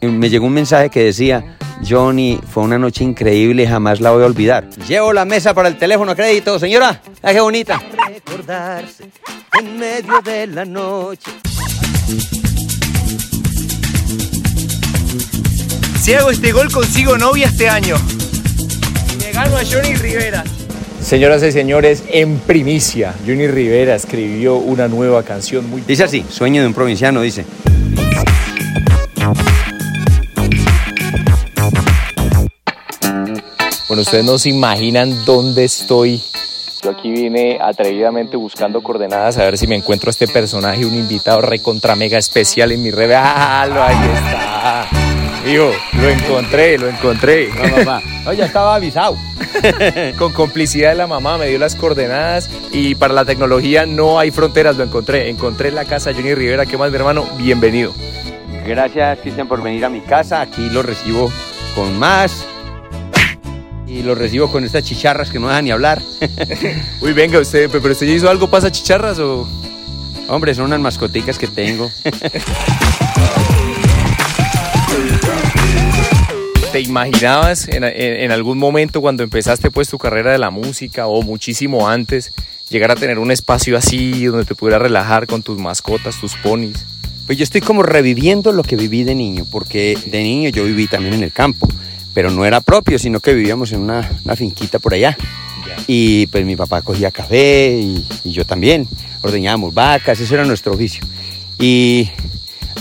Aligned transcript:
me 0.00 0.30
llegó 0.30 0.46
un 0.46 0.52
mensaje 0.52 0.90
que 0.90 1.04
decía, 1.04 1.56
Johnny, 1.86 2.40
fue 2.50 2.62
una 2.62 2.78
noche 2.78 3.04
increíble, 3.04 3.66
jamás 3.66 4.00
la 4.00 4.10
voy 4.10 4.22
a 4.22 4.26
olvidar. 4.26 4.68
Llevo 4.88 5.12
la 5.12 5.24
mesa 5.24 5.54
para 5.54 5.68
el 5.68 5.76
teléfono 5.76 6.12
a 6.12 6.14
crédito, 6.14 6.58
señora. 6.58 7.00
Ay, 7.22 7.34
qué 7.34 7.40
bonita. 7.40 7.80
Recordarse 8.08 9.04
en 9.58 9.78
medio 9.78 10.20
de 10.22 10.46
la 10.46 10.64
noche. 10.64 11.30
Si 16.00 16.12
hago 16.12 16.30
este 16.30 16.52
gol 16.52 16.70
consigo 16.70 17.16
novia 17.16 17.46
este 17.46 17.68
año. 17.68 17.96
Me 19.18 19.32
gano 19.32 19.56
a 19.56 19.64
Johnny 19.64 19.94
Rivera. 19.94 20.44
Señoras 21.00 21.42
y 21.42 21.52
señores, 21.52 22.02
en 22.10 22.38
primicia, 22.38 23.14
Johnny 23.26 23.46
Rivera 23.46 23.94
escribió 23.94 24.56
una 24.56 24.88
nueva 24.88 25.22
canción 25.22 25.68
muy... 25.68 25.82
Dice 25.82 26.04
así, 26.04 26.24
sueño 26.30 26.62
de 26.62 26.68
un 26.68 26.74
provinciano, 26.74 27.20
dice. 27.20 27.44
Bueno, 33.94 34.02
ustedes 34.02 34.24
no 34.24 34.38
se 34.38 34.48
imaginan 34.48 35.24
dónde 35.24 35.62
estoy. 35.62 36.20
Yo 36.82 36.90
aquí 36.90 37.12
vine 37.12 37.58
atrevidamente 37.62 38.36
buscando 38.36 38.82
coordenadas 38.82 39.38
a 39.38 39.44
ver 39.44 39.56
si 39.56 39.68
me 39.68 39.76
encuentro 39.76 40.08
a 40.08 40.10
este 40.10 40.26
personaje, 40.26 40.84
un 40.84 40.96
invitado 40.96 41.40
recontra 41.40 41.94
mega 41.94 42.18
especial 42.18 42.72
en 42.72 42.82
mi 42.82 42.90
red. 42.90 43.12
¡Ah, 43.14 43.64
lo- 43.72 43.80
ahí 43.80 43.94
está! 44.16 44.88
Hijo, 45.48 45.70
lo 46.02 46.08
encontré, 46.10 46.76
lo 46.76 46.88
encontré. 46.88 47.50
No, 47.50 47.76
mamá. 47.76 48.02
Oye, 48.26 48.38
ya 48.38 48.46
estaba 48.46 48.74
avisado. 48.74 49.16
Con 50.18 50.32
complicidad 50.32 50.88
de 50.90 50.96
la 50.96 51.06
mamá 51.06 51.38
me 51.38 51.46
dio 51.46 51.60
las 51.60 51.76
coordenadas 51.76 52.50
y 52.72 52.96
para 52.96 53.14
la 53.14 53.24
tecnología 53.24 53.86
no 53.86 54.18
hay 54.18 54.32
fronteras, 54.32 54.76
lo 54.76 54.82
encontré. 54.82 55.30
Encontré 55.30 55.70
la 55.70 55.84
casa 55.84 56.10
de 56.10 56.16
Johnny 56.16 56.34
Rivera. 56.34 56.66
¿Qué 56.66 56.76
más, 56.76 56.90
mi 56.90 56.96
hermano? 56.96 57.28
Bienvenido. 57.38 57.94
Gracias, 58.66 59.20
Cristian, 59.20 59.46
por 59.46 59.62
venir 59.62 59.84
a 59.84 59.88
mi 59.88 60.00
casa. 60.00 60.40
Aquí 60.40 60.68
lo 60.68 60.82
recibo 60.82 61.30
con 61.76 61.96
más. 61.96 62.44
Y 63.94 64.02
lo 64.02 64.14
recibo 64.16 64.50
con 64.50 64.64
estas 64.64 64.82
chicharras 64.82 65.30
que 65.30 65.38
no 65.38 65.46
dejan 65.48 65.64
ni 65.66 65.70
hablar. 65.70 66.02
Uy, 67.00 67.12
venga, 67.12 67.38
usted, 67.38 67.70
pero 67.70 67.92
usted 67.92 68.06
ya 68.06 68.14
hizo 68.14 68.28
algo, 68.28 68.50
pasa 68.50 68.72
chicharras 68.72 69.18
o... 69.20 69.46
Hombre, 70.26 70.54
son 70.54 70.64
unas 70.64 70.80
mascoticas 70.80 71.38
que 71.38 71.46
tengo. 71.46 71.90
¿Te 76.72 76.80
imaginabas 76.80 77.68
en, 77.68 77.84
en- 77.84 77.92
en 77.94 78.32
algún 78.32 78.58
momento 78.58 79.00
cuando 79.00 79.22
empezaste 79.22 79.70
pues 79.70 79.88
tu 79.88 79.96
carrera 79.98 80.32
de 80.32 80.38
la 80.38 80.50
música 80.50 81.06
o 81.06 81.22
muchísimo 81.22 81.88
antes 81.88 82.32
llegar 82.68 82.90
a 82.90 82.96
tener 82.96 83.20
un 83.20 83.30
espacio 83.30 83.76
así 83.76 84.24
donde 84.24 84.44
te 84.44 84.56
pudieras 84.56 84.82
relajar 84.82 85.26
con 85.28 85.42
tus 85.44 85.56
mascotas, 85.58 86.18
tus 86.20 86.34
ponis? 86.34 86.84
Pues 87.26 87.38
yo 87.38 87.44
estoy 87.44 87.60
como 87.60 87.82
reviviendo 87.84 88.50
lo 88.50 88.64
que 88.64 88.74
viví 88.76 89.04
de 89.04 89.14
niño, 89.14 89.46
porque 89.52 89.96
de 90.06 90.22
niño 90.24 90.48
yo 90.50 90.64
viví 90.64 90.88
también 90.88 91.14
en 91.14 91.22
el 91.22 91.32
campo, 91.32 91.68
pero 92.14 92.30
no 92.30 92.46
era 92.46 92.60
propio, 92.60 92.98
sino 92.98 93.20
que 93.20 93.34
vivíamos 93.34 93.72
en 93.72 93.80
una, 93.80 94.10
una 94.24 94.36
finquita 94.36 94.78
por 94.78 94.94
allá. 94.94 95.16
Y 95.86 96.28
pues 96.28 96.46
mi 96.46 96.56
papá 96.56 96.80
cogía 96.80 97.10
café 97.10 97.78
y, 97.78 98.06
y 98.24 98.30
yo 98.30 98.46
también, 98.46 98.88
ordeñábamos 99.20 99.74
vacas, 99.74 100.20
eso 100.20 100.34
era 100.34 100.44
nuestro 100.44 100.72
oficio. 100.72 101.04
Y 101.58 102.08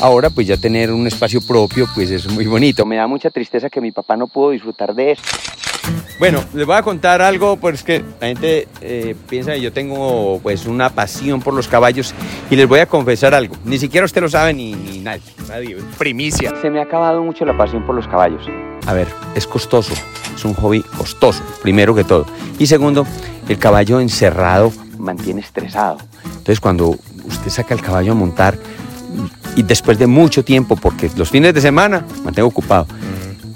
ahora 0.02 0.30
pues 0.30 0.48
ya 0.48 0.58
tener 0.58 0.92
un 0.92 1.08
espacio 1.08 1.42
propio 1.46 1.88
pues 1.94 2.12
es 2.12 2.28
muy 2.30 2.46
bonito. 2.46 2.86
Me 2.86 2.98
da 2.98 3.08
mucha 3.08 3.30
tristeza 3.30 3.70
que 3.70 3.82
mi 3.82 3.92
papá 3.92 4.16
no 4.18 4.28
pudo 4.28 4.52
disfrutar 4.52 4.94
de 4.94 5.12
eso. 5.12 5.24
Bueno, 6.20 6.42
les 6.54 6.66
voy 6.66 6.78
a 6.78 6.82
contar 6.82 7.22
algo, 7.22 7.58
pues 7.58 7.84
que 7.84 8.04
la 8.22 8.28
gente 8.28 8.68
eh, 8.82 9.16
piensa 9.28 9.54
que 9.54 9.62
yo 9.62 9.74
tengo 9.74 10.40
pues 10.42 10.66
una 10.66 10.90
pasión 10.90 11.42
por 11.42 11.54
los 11.54 11.68
caballos 11.68 12.14
y 12.50 12.56
les 12.56 12.68
voy 12.68 12.80
a 12.80 12.86
confesar 12.86 13.34
algo. 13.34 13.56
Ni 13.66 13.78
siquiera 13.78 14.06
usted 14.06 14.22
lo 14.22 14.30
sabe 14.30 14.54
ni, 14.54 14.74
ni 14.74 15.00
nadie. 15.00 15.24
Nadie, 15.50 15.78
primicia. 15.98 16.54
Se 16.62 16.70
me 16.70 16.80
ha 16.80 16.84
acabado 16.84 17.22
mucho 17.22 17.44
la 17.46 17.58
pasión 17.58 17.86
por 17.86 17.96
los 17.96 18.08
caballos. 18.08 18.48
A 18.86 18.94
ver, 18.94 19.08
es 19.36 19.48
costoso, 19.48 19.94
es 20.34 20.46
un 20.46 20.54
hobby 20.54 20.82
costoso, 20.98 21.44
primero 21.62 21.94
que 21.96 22.04
todo. 22.04 22.26
Y 22.60 22.68
segundo, 22.68 23.06
el 23.50 23.58
caballo 23.58 24.00
encerrado 24.00 24.72
mantiene 24.98 25.42
estresado. 25.42 25.98
Entonces 26.24 26.60
cuando 26.60 26.96
usted 27.26 27.50
saca 27.50 27.74
el 27.74 27.82
caballo 27.82 28.14
a 28.14 28.16
montar 28.16 28.58
y 29.56 29.64
después 29.64 29.98
de 30.00 30.08
mucho 30.08 30.44
tiempo, 30.44 30.76
porque 30.76 31.10
los 31.16 31.30
fines 31.30 31.54
de 31.54 31.62
semana 31.62 32.06
mantengo 32.24 32.48
ocupado, 32.48 32.88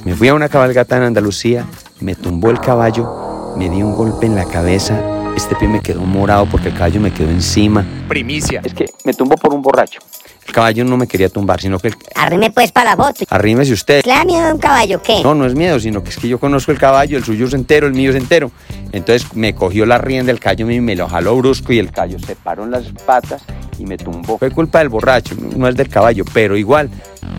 me 0.05 0.15
fui 0.15 0.27
a 0.27 0.33
una 0.33 0.49
cabalgata 0.49 0.97
en 0.97 1.03
Andalucía, 1.03 1.65
me 1.99 2.15
tumbó 2.15 2.49
el 2.51 2.59
caballo, 2.59 3.53
me 3.57 3.69
di 3.69 3.81
un 3.83 3.95
golpe 3.95 4.25
en 4.25 4.35
la 4.35 4.45
cabeza, 4.45 4.99
este 5.35 5.55
pie 5.55 5.67
me 5.67 5.81
quedó 5.81 6.01
morado 6.01 6.47
porque 6.49 6.69
el 6.69 6.73
caballo 6.73 6.99
me 6.99 7.11
quedó 7.11 7.29
encima. 7.29 7.85
Primicia. 8.07 8.61
Es 8.63 8.73
que 8.73 8.85
me 9.05 9.13
tumbó 9.13 9.35
por 9.35 9.53
un 9.53 9.61
borracho. 9.61 9.99
El 10.47 10.53
caballo 10.53 10.85
no 10.85 10.95
me 10.95 11.07
quería 11.07 11.27
tumbar, 11.29 11.59
sino 11.59 11.77
que 11.77 11.89
el- 11.89 11.95
Arrime 12.15 12.49
pues 12.51 12.71
para 12.71 12.91
la 12.91 12.95
foto. 12.95 13.25
arrímese 13.29 13.73
usted. 13.73 14.05
¿Le 14.05 14.13
da 14.13 14.23
miedo 14.23 14.47
a 14.47 14.53
un 14.53 14.59
caballo 14.59 15.01
qué? 15.03 15.21
No, 15.21 15.35
no 15.35 15.45
es 15.45 15.53
miedo, 15.55 15.77
sino 15.79 16.01
que 16.03 16.09
es 16.09 16.17
que 16.17 16.27
yo 16.29 16.39
conozco 16.39 16.71
el 16.71 16.79
caballo, 16.79 17.17
el 17.17 17.23
suyo 17.25 17.47
es 17.47 17.53
entero, 17.53 17.85
el 17.85 17.93
mío 17.93 18.11
es 18.11 18.15
entero. 18.15 18.49
Entonces 18.93 19.27
me 19.35 19.53
cogió 19.53 19.85
la 19.85 19.97
rienda 19.97 20.27
del 20.31 20.39
caballo 20.39 20.71
y 20.71 20.79
me 20.79 20.95
lo 20.95 21.07
jaló 21.09 21.35
brusco 21.35 21.73
y 21.73 21.79
el 21.79 21.91
caballo 21.91 22.17
se 22.19 22.35
paró 22.37 22.63
en 22.63 22.71
las 22.71 22.85
patas 23.05 23.43
y 23.77 23.85
me 23.85 23.97
tumbó. 23.97 24.37
Fue 24.37 24.51
culpa 24.51 24.79
del 24.79 24.89
borracho, 24.89 25.35
no 25.55 25.67
es 25.67 25.75
del 25.75 25.89
caballo, 25.89 26.23
pero 26.33 26.57
igual 26.57 26.89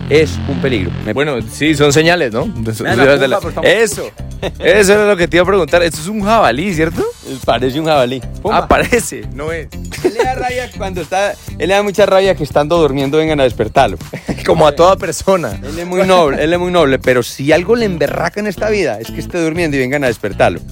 es 0.09 0.37
un 0.47 0.59
peligro. 0.59 0.91
Bueno, 1.13 1.37
sí, 1.41 1.75
son 1.75 1.93
señales, 1.93 2.33
¿no? 2.33 2.45
Pumba. 2.45 3.61
Eso, 3.63 4.09
eso 4.59 4.93
era 4.93 5.05
lo 5.07 5.17
que 5.17 5.27
te 5.27 5.37
iba 5.37 5.43
a 5.43 5.47
preguntar. 5.47 5.83
Esto 5.83 6.01
es 6.01 6.07
un 6.07 6.21
jabalí, 6.21 6.73
¿cierto? 6.73 7.05
parece 7.45 7.79
un 7.79 7.85
jabalí. 7.85 8.21
Ah, 8.49 8.67
parece, 8.67 9.23
no 9.33 9.51
es. 9.51 9.67
Él 10.03 10.13
le 10.13 10.23
da 10.23 10.35
rabia 10.35 10.69
cuando 10.77 11.01
está, 11.01 11.31
él 11.31 11.67
le 11.67 11.73
da 11.73 11.83
mucha 11.83 12.05
rabia 12.05 12.35
que 12.35 12.43
estando 12.43 12.77
durmiendo 12.77 13.17
vengan 13.17 13.39
a 13.39 13.43
despertarlo. 13.43 13.97
Como 14.45 14.65
a 14.65 14.71
toda 14.73 14.95
persona. 14.95 15.59
Él 15.61 15.77
es 15.77 15.85
muy 15.85 16.05
noble, 16.07 16.43
él 16.43 16.53
es 16.53 16.59
muy 16.59 16.71
noble, 16.71 16.99
pero 16.99 17.21
si 17.21 17.51
algo 17.51 17.75
le 17.75 17.85
emberraca 17.85 18.39
en 18.39 18.47
esta 18.47 18.69
vida 18.69 18.99
es 18.99 19.11
que 19.11 19.19
esté 19.19 19.39
durmiendo 19.39 19.77
y 19.77 19.79
vengan 19.79 20.03
a 20.03 20.07
despertarlo. 20.07 20.59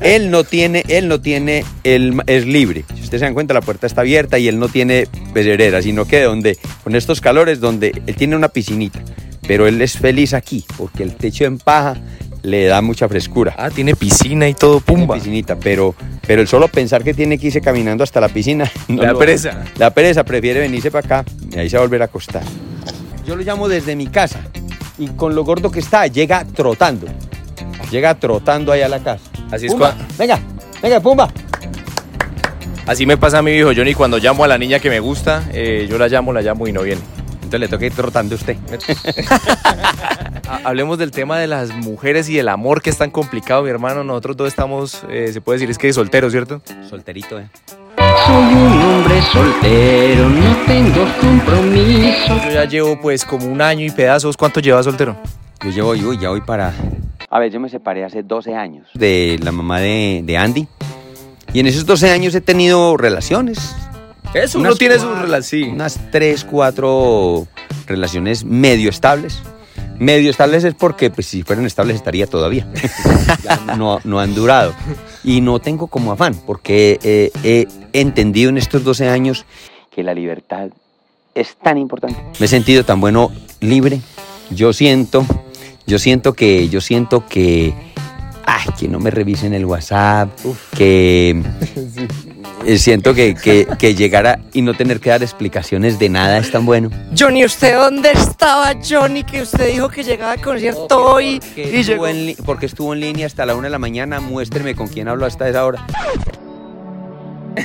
Él 0.00 0.32
no 0.32 0.42
tiene, 0.42 0.82
él 0.88 1.06
no 1.06 1.20
tiene, 1.20 1.64
él 1.84 2.20
es 2.26 2.44
libre. 2.44 2.84
Si 2.88 3.02
ustedes 3.02 3.20
se 3.20 3.24
dan 3.26 3.34
cuenta, 3.34 3.54
la 3.54 3.60
puerta 3.60 3.86
está 3.86 4.00
abierta 4.00 4.36
y 4.36 4.48
él 4.48 4.58
no 4.58 4.68
tiene 4.68 5.06
pecerera, 5.32 5.80
sino 5.80 6.06
que 6.06 6.22
donde, 6.22 6.58
con 6.82 6.96
estos 6.96 7.20
calores, 7.20 7.60
donde 7.60 8.02
él 8.06 8.16
tiene 8.16 8.31
una 8.36 8.48
piscinita. 8.48 9.00
Pero 9.46 9.66
él 9.66 9.80
es 9.82 9.98
feliz 9.98 10.34
aquí, 10.34 10.64
porque 10.76 11.02
el 11.02 11.14
techo 11.16 11.44
en 11.44 11.58
paja 11.58 11.96
le 12.42 12.66
da 12.66 12.80
mucha 12.80 13.08
frescura. 13.08 13.54
Ah, 13.58 13.70
tiene 13.70 13.94
piscina 13.96 14.48
y 14.48 14.54
todo, 14.54 14.80
Tiene 14.80 15.00
pumba. 15.02 15.14
piscinita, 15.16 15.56
pero, 15.56 15.94
pero 16.26 16.42
el 16.42 16.48
solo 16.48 16.68
pensar 16.68 17.02
que 17.04 17.12
tiene 17.14 17.38
que 17.38 17.48
irse 17.48 17.60
caminando 17.60 18.04
hasta 18.04 18.20
la 18.20 18.28
piscina. 18.28 18.70
Lo- 18.88 19.18
pereza. 19.18 19.64
La 19.78 19.90
pereza 19.90 20.24
prefiere 20.24 20.60
venirse 20.60 20.90
para 20.90 21.04
acá 21.20 21.30
y 21.50 21.58
ahí 21.58 21.68
se 21.70 21.76
va 21.76 21.82
a 21.82 21.86
volver 21.86 22.02
a 22.02 22.04
acostar. 22.06 22.42
Yo 23.26 23.36
lo 23.36 23.42
llamo 23.42 23.68
desde 23.68 23.94
mi 23.96 24.06
casa 24.08 24.40
y 24.98 25.08
con 25.08 25.34
lo 25.34 25.44
gordo 25.44 25.70
que 25.70 25.80
está, 25.80 26.06
llega 26.06 26.44
trotando. 26.44 27.06
Llega 27.90 28.14
trotando 28.14 28.72
ahí 28.72 28.82
a 28.82 28.88
la 28.88 29.00
casa. 29.00 29.24
Así 29.50 29.66
es 29.66 29.72
Pumba, 29.72 29.94
venga, 30.18 30.38
venga, 30.82 31.00
Pumba. 31.00 31.28
Así 32.86 33.06
me 33.06 33.16
pasa 33.16 33.38
a 33.38 33.42
mi 33.42 33.52
hijo 33.52 33.70
Johnny 33.76 33.94
cuando 33.94 34.18
llamo 34.18 34.42
a 34.44 34.48
la 34.48 34.58
niña 34.58 34.78
que 34.80 34.90
me 34.90 34.98
gusta, 34.98 35.44
eh, 35.52 35.86
yo 35.88 35.98
la 35.98 36.08
llamo, 36.08 36.32
la 36.32 36.42
llamo 36.42 36.66
y 36.66 36.72
no 36.72 36.82
viene. 36.82 37.00
Entonces 37.52 37.68
le 37.70 37.76
toca 37.76 37.84
ir 37.84 37.92
trotando 37.92 38.34
a 38.34 38.38
usted. 38.38 38.56
Ha- 40.48 40.60
Hablemos 40.64 40.96
del 40.96 41.10
tema 41.10 41.38
de 41.38 41.46
las 41.46 41.68
mujeres 41.70 42.30
y 42.30 42.38
el 42.38 42.48
amor 42.48 42.80
que 42.80 42.88
es 42.88 42.96
tan 42.96 43.10
complicado, 43.10 43.62
mi 43.62 43.68
hermano. 43.68 44.02
Nosotros 44.04 44.38
dos 44.38 44.48
estamos, 44.48 45.02
eh, 45.10 45.28
se 45.34 45.42
puede 45.42 45.58
decir, 45.58 45.70
es 45.70 45.76
que 45.76 45.92
solteros, 45.92 46.32
¿cierto? 46.32 46.62
Solterito, 46.88 47.38
¿eh? 47.38 47.50
Soy 48.26 48.54
un 48.54 48.80
hombre 48.80 49.20
soltero, 49.30 50.28
no 50.30 50.56
tengo 50.66 51.04
compromiso. 51.20 52.40
Yo 52.42 52.50
ya 52.52 52.64
llevo 52.64 52.98
pues 52.98 53.22
como 53.26 53.44
un 53.46 53.60
año 53.60 53.84
y 53.84 53.90
pedazos. 53.90 54.34
¿Cuánto 54.38 54.60
llevas 54.60 54.86
soltero? 54.86 55.14
Yo 55.62 55.70
llevo, 55.70 55.90
uy, 55.90 56.18
ya 56.18 56.30
voy 56.30 56.40
para... 56.40 56.72
A 57.28 57.38
ver, 57.38 57.52
yo 57.52 57.60
me 57.60 57.68
separé 57.68 58.02
hace 58.04 58.22
12 58.22 58.54
años 58.54 58.88
de 58.94 59.38
la 59.42 59.52
mamá 59.52 59.78
de, 59.78 60.22
de 60.24 60.36
Andy. 60.38 60.66
Y 61.52 61.60
en 61.60 61.66
esos 61.66 61.84
12 61.84 62.10
años 62.12 62.34
he 62.34 62.40
tenido 62.40 62.96
relaciones. 62.96 63.76
Eso, 64.34 64.58
uno 64.58 64.74
tiene 64.74 64.98
su 64.98 65.06
cuatro- 65.06 65.22
relación. 65.22 65.70
Unas 65.70 66.00
3, 66.10 66.44
4 66.44 67.46
relaciones 67.86 68.44
medio 68.44 68.90
estables. 68.90 69.40
Medio 69.98 70.30
estables 70.30 70.64
es 70.64 70.74
porque 70.74 71.10
pues, 71.10 71.26
si 71.26 71.42
fueran 71.42 71.66
estables 71.66 71.96
estaría 71.96 72.26
todavía. 72.26 72.66
No, 73.76 73.98
no 74.04 74.20
han 74.20 74.34
durado. 74.34 74.74
Y 75.24 75.40
no 75.40 75.58
tengo 75.58 75.86
como 75.86 76.12
afán, 76.12 76.34
porque 76.46 76.98
eh, 77.02 77.30
he 77.42 77.66
entendido 77.92 78.50
en 78.50 78.58
estos 78.58 78.84
12 78.84 79.08
años 79.08 79.44
que 79.90 80.02
la 80.02 80.14
libertad 80.14 80.68
es 81.34 81.56
tan 81.56 81.78
importante. 81.78 82.20
Me 82.38 82.46
he 82.46 82.48
sentido 82.48 82.84
tan 82.84 83.00
bueno 83.00 83.30
libre. 83.60 84.00
Yo 84.50 84.72
siento, 84.72 85.24
yo 85.86 85.98
siento 85.98 86.34
que, 86.34 86.68
yo 86.68 86.80
siento 86.80 87.26
que, 87.26 87.72
ay, 88.46 88.66
que 88.78 88.88
no 88.88 89.00
me 89.00 89.10
revisen 89.10 89.54
el 89.54 89.64
WhatsApp, 89.64 90.30
que 90.76 91.30
eh, 91.76 92.08
siento 92.78 93.14
que, 93.14 93.34
que, 93.34 93.66
que 93.78 93.94
llegar 93.94 94.26
a 94.26 94.38
y 94.52 94.62
no 94.62 94.74
tener 94.74 95.00
que 95.00 95.10
dar 95.10 95.22
explicaciones 95.22 95.98
de 95.98 96.08
nada 96.08 96.38
es 96.38 96.50
tan 96.50 96.64
bueno. 96.66 96.90
Johnny, 97.18 97.44
¿usted 97.44 97.76
dónde 97.76 98.10
estaba, 98.12 98.72
Johnny? 98.88 99.24
Que 99.24 99.42
usted 99.42 99.72
dijo 99.72 99.88
que 99.88 100.02
llegaba 100.02 100.32
al 100.32 100.40
concierto 100.40 101.04
hoy 101.04 101.40
Que 101.54 101.62
y 101.62 101.80
estuvo 101.80 102.06
llegó. 102.06 102.06
en 102.08 102.36
porque 102.44 102.66
estuvo 102.66 102.92
en 102.94 103.00
línea 103.00 103.26
hasta 103.26 103.46
la 103.46 103.54
una 103.54 103.64
de 103.64 103.70
la 103.70 103.78
mañana, 103.78 104.20
muéstreme 104.20 104.74
con 104.74 104.88
quién 104.88 105.08
hablo 105.08 105.26
hasta 105.26 105.48
esa 105.48 105.64
hora. 105.64 105.86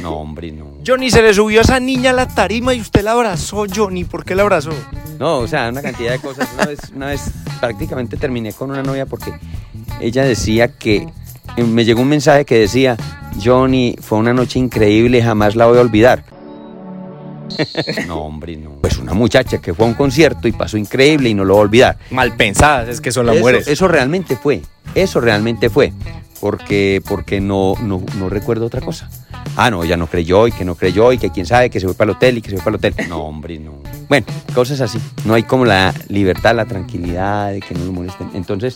No, 0.02 0.18
hombre, 0.18 0.52
no. 0.52 0.68
Johnny 0.86 1.10
se 1.10 1.22
le 1.22 1.34
subió 1.34 1.60
a 1.60 1.64
esa 1.64 1.80
niña 1.80 2.10
a 2.10 2.14
la 2.14 2.28
tarima 2.28 2.74
y 2.74 2.82
usted 2.82 3.04
la 3.04 3.12
abrazó, 3.14 3.66
Johnny. 3.74 4.04
¿Por 4.04 4.26
qué 4.26 4.36
la 4.36 4.44
abrazó? 4.44 4.72
No, 5.18 5.38
o 5.40 5.48
sea, 5.48 5.70
una 5.70 5.82
cantidad 5.82 6.12
de 6.12 6.20
cosas. 6.20 6.48
Una 6.56 6.66
vez, 6.66 6.80
una 6.94 7.06
vez 7.08 7.22
prácticamente 7.60 8.18
terminé 8.18 8.52
con 8.54 8.70
una 8.70 8.84
novia 8.84 9.06
porque 9.06 9.32
ella 10.02 10.24
decía 10.26 10.68
que 10.68 10.96
eh, 10.98 11.08
me 11.64 11.86
llegó 11.86 12.02
un 12.02 12.10
mensaje 12.10 12.46
que 12.46 12.60
decía, 12.60 12.98
Johnny, 13.44 13.96
fue 14.00 14.18
una 14.18 14.34
noche 14.34 14.60
increíble, 14.60 15.22
jamás 15.24 15.56
la 15.56 15.66
voy 15.66 15.78
a 15.78 15.82
olvidar. 15.82 16.24
No, 18.08 18.22
hombre, 18.22 18.56
no. 18.58 18.72
Pues 18.82 18.98
una 18.98 19.14
muchacha 19.14 19.60
que 19.60 19.74
fue 19.74 19.86
a 19.86 19.90
un 19.90 19.96
concierto 19.96 20.48
y 20.48 20.52
pasó 20.52 20.78
increíble 20.78 21.30
y 21.30 21.34
no 21.34 21.46
lo 21.46 21.56
va 21.56 21.62
a 21.62 21.64
olvidar. 21.64 21.98
Mal 22.12 22.36
pensadas, 22.36 22.90
es 22.90 23.02
que 23.02 23.12
son 23.12 23.26
las 23.26 23.36
eso, 23.36 23.42
mujeres. 23.42 23.68
eso 23.68 23.88
realmente 23.88 24.36
fue, 24.36 24.62
eso 24.96 25.20
realmente 25.22 25.70
fue, 25.70 25.94
porque, 26.40 27.02
porque 27.08 27.40
no, 27.42 27.74
no, 27.82 28.02
no 28.20 28.30
recuerdo 28.30 28.66
otra 28.66 28.82
cosa. 28.82 29.10
Ah, 29.56 29.72
no, 29.72 29.84
ella 29.84 29.98
no 29.98 30.08
creyó 30.08 30.48
y 30.48 30.52
que 30.52 30.66
no 30.66 30.76
creyó 30.76 31.12
y 31.12 31.18
que 31.18 31.32
quién 31.32 31.46
sabe 31.46 31.70
que 31.70 31.80
se 31.80 31.88
fue 31.88 31.96
para 31.96 32.12
el 32.12 32.18
hotel 32.18 32.38
y 32.38 32.42
que 32.42 32.50
se 32.52 32.58
fue 32.58 32.66
para 32.66 32.90
el 32.90 32.94
hotel. 32.94 33.10
No, 33.10 33.24
hombre, 33.24 33.58
no. 33.60 33.74
Bueno, 34.08 34.28
cosas 34.54 34.82
así. 34.82 35.00
No 35.26 35.34
hay 35.34 35.44
como 35.44 35.66
la 35.66 35.94
libertad, 36.10 36.56
la 36.56 36.66
tranquilidad 36.66 37.52
de 37.52 37.62
que 37.62 37.74
no 37.74 37.86
me 37.86 37.92
molesten. 37.92 38.30
Entonces, 38.36 38.76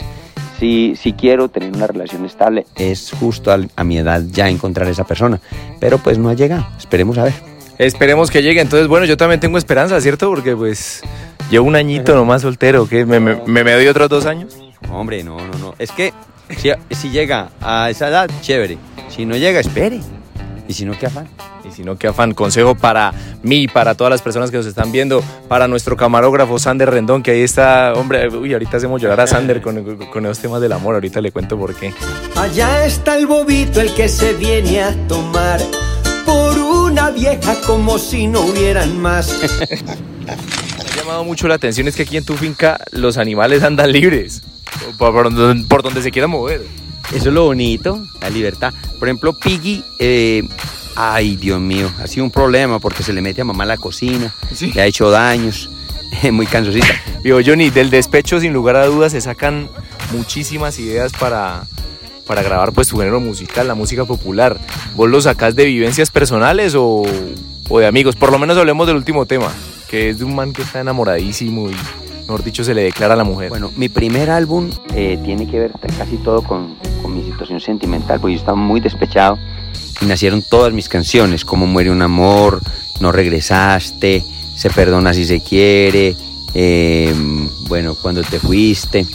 si, 0.61 0.95
si 0.95 1.13
quiero 1.13 1.49
tener 1.49 1.75
una 1.75 1.87
relación 1.87 2.23
estable, 2.23 2.67
es 2.75 3.11
justo 3.19 3.51
al- 3.51 3.71
a 3.75 3.83
mi 3.83 3.97
edad 3.97 4.21
ya 4.31 4.47
encontrar 4.47 4.87
esa 4.87 5.03
persona. 5.05 5.41
Pero 5.79 5.97
pues 5.97 6.19
no 6.19 6.29
ha 6.29 6.35
llegado. 6.35 6.67
Esperemos 6.77 7.17
a 7.17 7.23
ver. 7.23 7.33
Esperemos 7.79 8.29
que 8.29 8.43
llegue. 8.43 8.61
Entonces, 8.61 8.87
bueno, 8.87 9.07
yo 9.07 9.17
también 9.17 9.39
tengo 9.39 9.57
esperanza, 9.57 9.99
¿cierto? 9.99 10.29
Porque 10.29 10.55
pues 10.55 11.01
llevo 11.49 11.65
un 11.67 11.75
añito 11.75 12.13
nomás 12.15 12.43
soltero, 12.43 12.87
que 12.87 13.05
me, 13.07 13.19
me, 13.19 13.37
me, 13.47 13.63
me 13.63 13.71
doy 13.73 13.87
otros 13.87 14.07
dos 14.07 14.27
años. 14.27 14.55
Hombre, 14.91 15.23
no, 15.23 15.37
no, 15.37 15.57
no. 15.57 15.73
Es 15.79 15.91
que 15.91 16.13
si, 16.57 16.71
si 16.91 17.09
llega 17.09 17.49
a 17.59 17.89
esa 17.89 18.09
edad, 18.09 18.29
chévere. 18.41 18.77
Si 19.09 19.25
no 19.25 19.35
llega, 19.35 19.59
espere. 19.59 19.99
Y 20.67 20.73
si 20.73 20.85
no, 20.85 20.97
qué 20.97 21.07
afán. 21.07 21.27
Y 21.67 21.71
si 21.71 21.83
no, 21.83 21.97
qué 21.97 22.07
afán. 22.07 22.33
Consejo 22.33 22.75
para 22.75 23.13
mí, 23.43 23.67
para 23.67 23.95
todas 23.95 24.11
las 24.11 24.21
personas 24.21 24.51
que 24.51 24.57
nos 24.57 24.65
están 24.65 24.91
viendo, 24.91 25.23
para 25.47 25.67
nuestro 25.67 25.95
camarógrafo 25.95 26.59
Sander 26.59 26.89
Rendón, 26.89 27.23
que 27.23 27.31
ahí 27.31 27.41
está, 27.41 27.93
hombre, 27.93 28.27
uy, 28.29 28.53
ahorita 28.53 28.77
hacemos 28.77 29.01
llorar 29.01 29.21
a 29.21 29.27
Sander 29.27 29.61
con, 29.61 29.83
con, 29.83 29.97
con 30.07 30.25
esos 30.25 30.39
temas 30.39 30.61
del 30.61 30.71
amor, 30.71 30.95
ahorita 30.95 31.21
le 31.21 31.31
cuento 31.31 31.57
por 31.57 31.75
qué. 31.75 31.93
Allá 32.35 32.85
está 32.85 33.17
el 33.17 33.27
bobito 33.27 33.81
el 33.81 33.93
que 33.93 34.09
se 34.09 34.33
viene 34.33 34.81
a 34.81 34.95
tomar 35.07 35.59
por 36.25 36.57
una 36.57 37.11
vieja 37.11 37.55
como 37.65 37.97
si 37.97 38.27
no 38.27 38.41
hubieran 38.41 38.99
más. 39.01 39.33
Me 40.25 40.31
ha 40.31 40.95
llamado 40.95 41.23
mucho 41.23 41.47
la 41.47 41.55
atención 41.55 41.87
es 41.87 41.95
que 41.95 42.03
aquí 42.03 42.17
en 42.17 42.25
tu 42.25 42.35
finca 42.35 42.79
los 42.91 43.17
animales 43.17 43.63
andan 43.63 43.91
libres, 43.91 44.41
por, 44.97 45.13
por 45.13 45.33
donde, 45.33 45.67
por 45.67 45.83
donde 45.83 46.01
se 46.01 46.11
quieran 46.11 46.31
mover. 46.31 46.61
Eso 47.13 47.27
es 47.29 47.33
lo 47.33 47.45
bonito, 47.45 48.01
la 48.21 48.29
libertad. 48.29 48.73
Por 48.99 49.07
ejemplo, 49.07 49.33
Piggy, 49.37 49.83
eh, 49.99 50.43
ay 51.03 51.35
Dios 51.35 51.59
mío, 51.59 51.91
ha 52.01 52.05
sido 52.07 52.23
un 52.25 52.31
problema 52.31 52.79
porque 52.79 53.01
se 53.03 53.11
le 53.13 53.21
mete 53.21 53.41
a 53.41 53.45
mamá 53.45 53.63
a 53.63 53.67
la 53.67 53.77
cocina, 53.77 54.33
Sí. 54.53 54.71
le 54.71 54.81
ha 54.81 54.85
hecho 54.85 55.09
daños, 55.09 55.69
muy 56.31 56.45
cansosita. 56.45 56.85
Digo, 57.23 57.39
Johnny, 57.45 57.69
del 57.71 57.89
despecho, 57.89 58.39
sin 58.39 58.53
lugar 58.53 58.75
a 58.75 58.85
dudas, 58.85 59.11
se 59.13 59.21
sacan 59.21 59.67
muchísimas 60.13 60.77
ideas 60.79 61.11
para, 61.13 61.63
para 62.27 62.43
grabar 62.43 62.71
pues 62.73 62.87
tu 62.87 62.97
género 62.97 63.19
musical, 63.19 63.67
la 63.67 63.75
música 63.75 64.05
popular. 64.05 64.57
¿Vos 64.95 65.09
lo 65.09 65.19
sacás 65.21 65.55
de 65.55 65.65
vivencias 65.65 66.11
personales 66.11 66.75
o, 66.75 67.03
o 67.69 67.79
de 67.79 67.87
amigos? 67.87 68.15
Por 68.15 68.31
lo 68.31 68.37
menos 68.37 68.57
hablemos 68.57 68.85
del 68.87 68.97
último 68.97 69.25
tema, 69.25 69.47
que 69.89 70.09
es 70.09 70.19
de 70.19 70.25
un 70.25 70.35
man 70.35 70.53
que 70.53 70.61
está 70.61 70.81
enamoradísimo 70.81 71.69
y, 71.69 71.75
mejor 72.21 72.43
dicho, 72.43 72.63
se 72.63 72.73
le 72.75 72.83
declara 72.83 73.13
a 73.15 73.17
la 73.17 73.23
mujer. 73.23 73.49
Bueno, 73.49 73.71
mi 73.75 73.89
primer 73.89 74.29
álbum 74.29 74.69
eh, 74.93 75.19
tiene 75.23 75.47
que 75.47 75.57
ver 75.59 75.71
casi 75.97 76.17
todo 76.17 76.43
con, 76.43 76.75
con 77.01 77.15
mi 77.15 77.23
situación 77.23 77.59
sentimental, 77.59 78.19
porque 78.19 78.33
yo 78.35 78.39
estaba 78.39 78.57
muy 78.57 78.79
despechado 78.81 79.37
y 80.01 80.05
nacieron 80.05 80.41
todas 80.41 80.73
mis 80.73 80.89
canciones, 80.89 81.45
como 81.45 81.67
Muere 81.67 81.91
un 81.91 82.01
amor, 82.01 82.61
No 82.99 83.11
regresaste, 83.11 84.23
Se 84.55 84.69
perdona 84.69 85.13
si 85.13 85.25
se 85.25 85.41
quiere, 85.41 86.15
eh, 86.53 87.13
bueno, 87.67 87.95
Cuando 87.95 88.21
te 88.23 88.39
fuiste, 88.39 89.05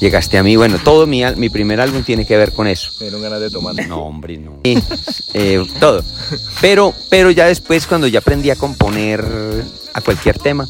Llegaste 0.00 0.38
a 0.38 0.42
mí, 0.42 0.56
bueno, 0.56 0.78
todo 0.82 1.06
mi, 1.06 1.22
al- 1.22 1.36
mi 1.36 1.50
primer 1.50 1.78
álbum 1.78 2.02
tiene 2.02 2.24
que 2.26 2.34
ver 2.34 2.52
con 2.54 2.66
eso. 2.66 2.90
Me 3.00 3.04
dieron 3.06 3.20
ganas 3.20 3.38
de 3.38 3.50
tomar. 3.50 3.74
No, 3.86 3.98
hombre, 4.04 4.38
no. 4.38 4.52
Sí, 4.64 4.78
eh, 5.34 5.62
todo. 5.78 6.02
Pero, 6.62 6.94
pero 7.10 7.30
ya 7.30 7.44
después, 7.46 7.86
cuando 7.86 8.06
ya 8.06 8.20
aprendí 8.20 8.48
a 8.48 8.56
componer 8.56 9.22
a 9.92 10.00
cualquier 10.00 10.38
tema, 10.38 10.66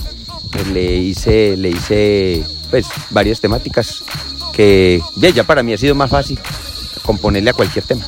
pues 0.51 0.67
le 0.67 0.97
hice, 0.97 1.57
le 1.57 1.71
hice 1.71 2.43
pues 2.71 2.87
varias 3.11 3.41
temáticas 3.41 4.03
que 4.53 5.01
ya, 5.15 5.31
ya 5.31 5.45
para 5.45 5.63
mí 5.63 5.73
ha 5.75 5.79
sido 5.79 5.95
más 5.95 6.11
fácil 6.11 6.37
componerle 7.05 7.51
a 7.51 7.53
cualquier 7.53 7.85
tema. 7.85 8.05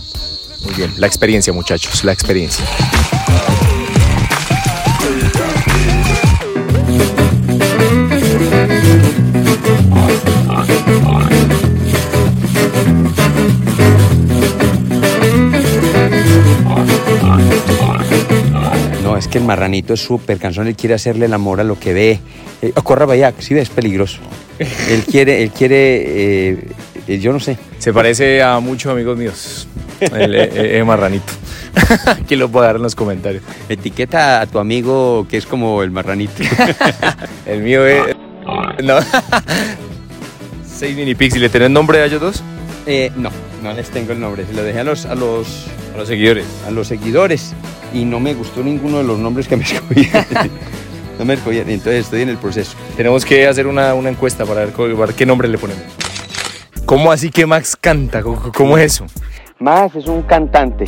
Muy 0.65 0.75
bien, 0.75 0.93
la 0.97 1.07
experiencia, 1.07 1.53
muchachos, 1.53 2.05
la 2.05 2.13
experiencia. 2.13 2.65
No, 19.03 19.17
es 19.17 19.27
que 19.27 19.39
el 19.39 19.45
marranito 19.45 19.95
es 19.95 20.01
súper 20.01 20.39
cansón, 20.39 20.69
él 20.69 20.77
quiere 20.77 20.95
hacerle 20.95 21.27
el 21.27 21.35
amor 21.35 21.61
a 21.61 21.65
lo 21.65 21.79
que 21.79 21.93
ve. 21.93 22.21
Eh, 22.63 22.73
oh, 22.77 22.83
corra 22.83 23.05
vaya, 23.05 23.35
si 23.39 23.55
ves, 23.55 23.65
es 23.65 23.71
peligroso. 23.71 24.21
Él 24.59 25.05
quiere, 25.05 25.43
él 25.43 25.51
quiere, 25.51 26.51
eh, 26.51 26.69
eh, 27.09 27.19
yo 27.19 27.33
no 27.33 27.41
sé. 27.41 27.59
Se 27.79 27.93
parece 27.93 28.43
a 28.43 28.61
muchos 28.61 28.93
amigos 28.93 29.19
míos, 29.19 29.67
el, 30.05 30.35
el- 30.35 30.57
el 30.57 30.85
marranito. 30.85 31.33
Aquí 32.07 32.37
lo 32.37 32.49
puedo 32.49 32.67
dar 32.67 32.77
en 32.77 32.83
los 32.83 32.95
comentarios. 32.95 33.43
Etiqueta 33.69 34.41
a 34.41 34.47
tu 34.47 34.59
amigo 34.59 35.27
que 35.29 35.37
es 35.39 35.47
como 35.47 35.83
el 35.83 35.91
marranito. 35.91 36.43
El 37.47 37.63
mío 37.63 37.87
es. 37.87 38.15
No. 38.83 38.97
Seis 40.67 40.97
mini 40.97 41.15
pixels. 41.15 41.43
¿Le 41.43 41.49
tenés 41.49 41.71
nombre 41.71 41.99
a 42.01 42.07
ellos 42.07 42.21
dos? 42.21 42.43
Eh, 42.87 43.11
no, 43.17 43.31
no 43.63 43.73
les 43.73 43.91
tengo 43.91 44.13
el 44.13 44.21
nombre, 44.21 44.45
se 44.45 44.53
lo 44.55 44.63
dejé 44.65 44.81
a 44.81 44.85
los, 44.85 45.07
a 45.07 45.15
los, 45.15 45.67
A 45.95 45.99
los 45.99 46.09
seguidores. 46.09 46.45
a 46.67 46.71
los 46.73 46.89
seguidores 46.89 47.53
y 47.95 48.05
no 48.05 48.19
me 48.19 48.35
gustó 48.35 48.61
ninguno 48.65 48.99
de 48.99 49.05
los 49.05 49.21
nombres 49.21 49.47
que 49.47 49.57
me 49.57 49.63
escogían. 49.63 50.27
no 51.19 51.25
me 51.25 51.35
escogían, 51.35 51.71
entonces 51.71 52.05
estoy 52.07 52.23
en 52.23 52.31
el 52.31 52.39
proceso. 52.39 52.73
Tenemos 52.97 53.25
que 53.25 53.47
hacer 53.47 53.69
una, 53.69 53.95
una 53.95 54.09
encuesta 54.09 54.45
para 54.45 54.65
ver, 54.65 54.75
qué 55.15 55.25
nombre 55.27 55.47
le 55.49 55.59
ponemos. 55.59 55.85
¿Cómo 56.87 57.13
así 57.13 57.31
que 57.31 57.47
Max 57.47 57.77
canta? 57.81 58.21
¿Cómo, 58.23 58.51
cómo 58.53 58.77
es 58.77 58.95
eso? 58.95 59.07
Más 59.63 59.95
es 59.95 60.09
un 60.09 60.23
cantante. 60.23 60.87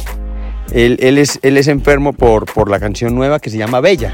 Él, 0.72 0.96
él 1.00 1.18
es, 1.18 1.38
él 1.42 1.56
es 1.58 1.68
enfermo 1.68 2.12
por, 2.12 2.52
por 2.52 2.68
la 2.68 2.80
canción 2.80 3.14
nueva 3.14 3.38
que 3.38 3.48
se 3.48 3.56
llama 3.56 3.78
Bella. 3.78 4.12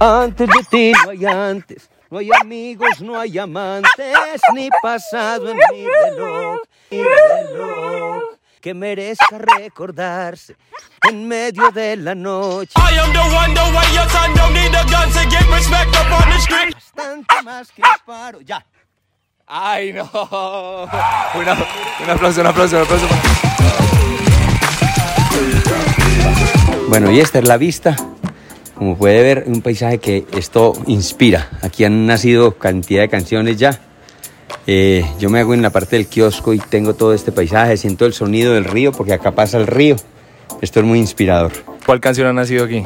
Antes 0.00 0.48
de 0.48 0.64
ti 0.70 0.92
no 1.04 1.10
hay 1.10 1.26
antes, 1.26 1.90
no 2.08 2.16
hay 2.16 2.30
amigos, 2.40 3.02
no 3.02 3.20
hay 3.20 3.36
amantes, 3.36 4.40
ni 4.54 4.70
pasado 4.82 5.50
en 5.50 5.58
mi 5.58 5.84
reloj, 5.86 6.58
mi 6.90 7.02
reloj, 7.02 8.22
que 8.62 8.72
merezca 8.72 9.36
recordarse 9.36 10.56
en 11.06 11.28
medio 11.28 11.70
de 11.70 11.98
la 11.98 12.14
noche. 12.14 12.72
I 12.76 12.98
am 12.98 13.12
the 13.12 13.18
one, 13.18 13.52
the 13.52 13.60
way 13.60 13.94
your 13.94 14.08
son 14.08 14.34
don't 14.34 14.54
need 14.54 14.74
a 14.74 14.84
gun 14.90 15.10
to 15.12 15.28
get 15.28 15.46
respect 15.50 15.94
up 15.98 16.10
on 16.10 16.30
the 16.30 16.38
street. 16.38 16.74
Bastante 16.74 17.42
más 17.44 17.70
que 17.72 17.82
disparo. 17.82 18.40
Ya. 18.40 18.64
¡Ay, 19.46 19.92
no! 19.92 20.08
Un 21.34 22.10
aplauso, 22.10 22.40
un 22.40 22.46
aplauso, 22.46 22.76
un 22.76 22.82
aplauso. 22.82 23.97
Bueno, 26.88 27.10
y 27.12 27.20
esta 27.20 27.38
es 27.38 27.46
la 27.46 27.56
vista. 27.58 27.96
Como 28.74 28.96
puede 28.96 29.22
ver, 29.22 29.44
un 29.46 29.60
paisaje 29.60 29.98
que 29.98 30.24
esto 30.36 30.72
inspira. 30.86 31.48
Aquí 31.62 31.84
han 31.84 32.06
nacido 32.06 32.58
cantidad 32.58 33.02
de 33.02 33.08
canciones 33.08 33.56
ya. 33.56 33.80
Eh, 34.66 35.04
yo 35.18 35.30
me 35.30 35.40
hago 35.40 35.54
en 35.54 35.62
la 35.62 35.70
parte 35.70 35.96
del 35.96 36.06
kiosco 36.06 36.54
y 36.54 36.58
tengo 36.58 36.94
todo 36.94 37.14
este 37.14 37.32
paisaje, 37.32 37.76
siento 37.76 38.06
el 38.06 38.12
sonido 38.12 38.54
del 38.54 38.64
río 38.64 38.92
porque 38.92 39.12
acá 39.12 39.32
pasa 39.32 39.58
el 39.58 39.66
río. 39.66 39.96
Esto 40.60 40.80
es 40.80 40.86
muy 40.86 40.98
inspirador. 40.98 41.52
¿Cuál 41.86 42.00
canción 42.00 42.26
ha 42.26 42.32
nacido 42.32 42.64
aquí? 42.64 42.82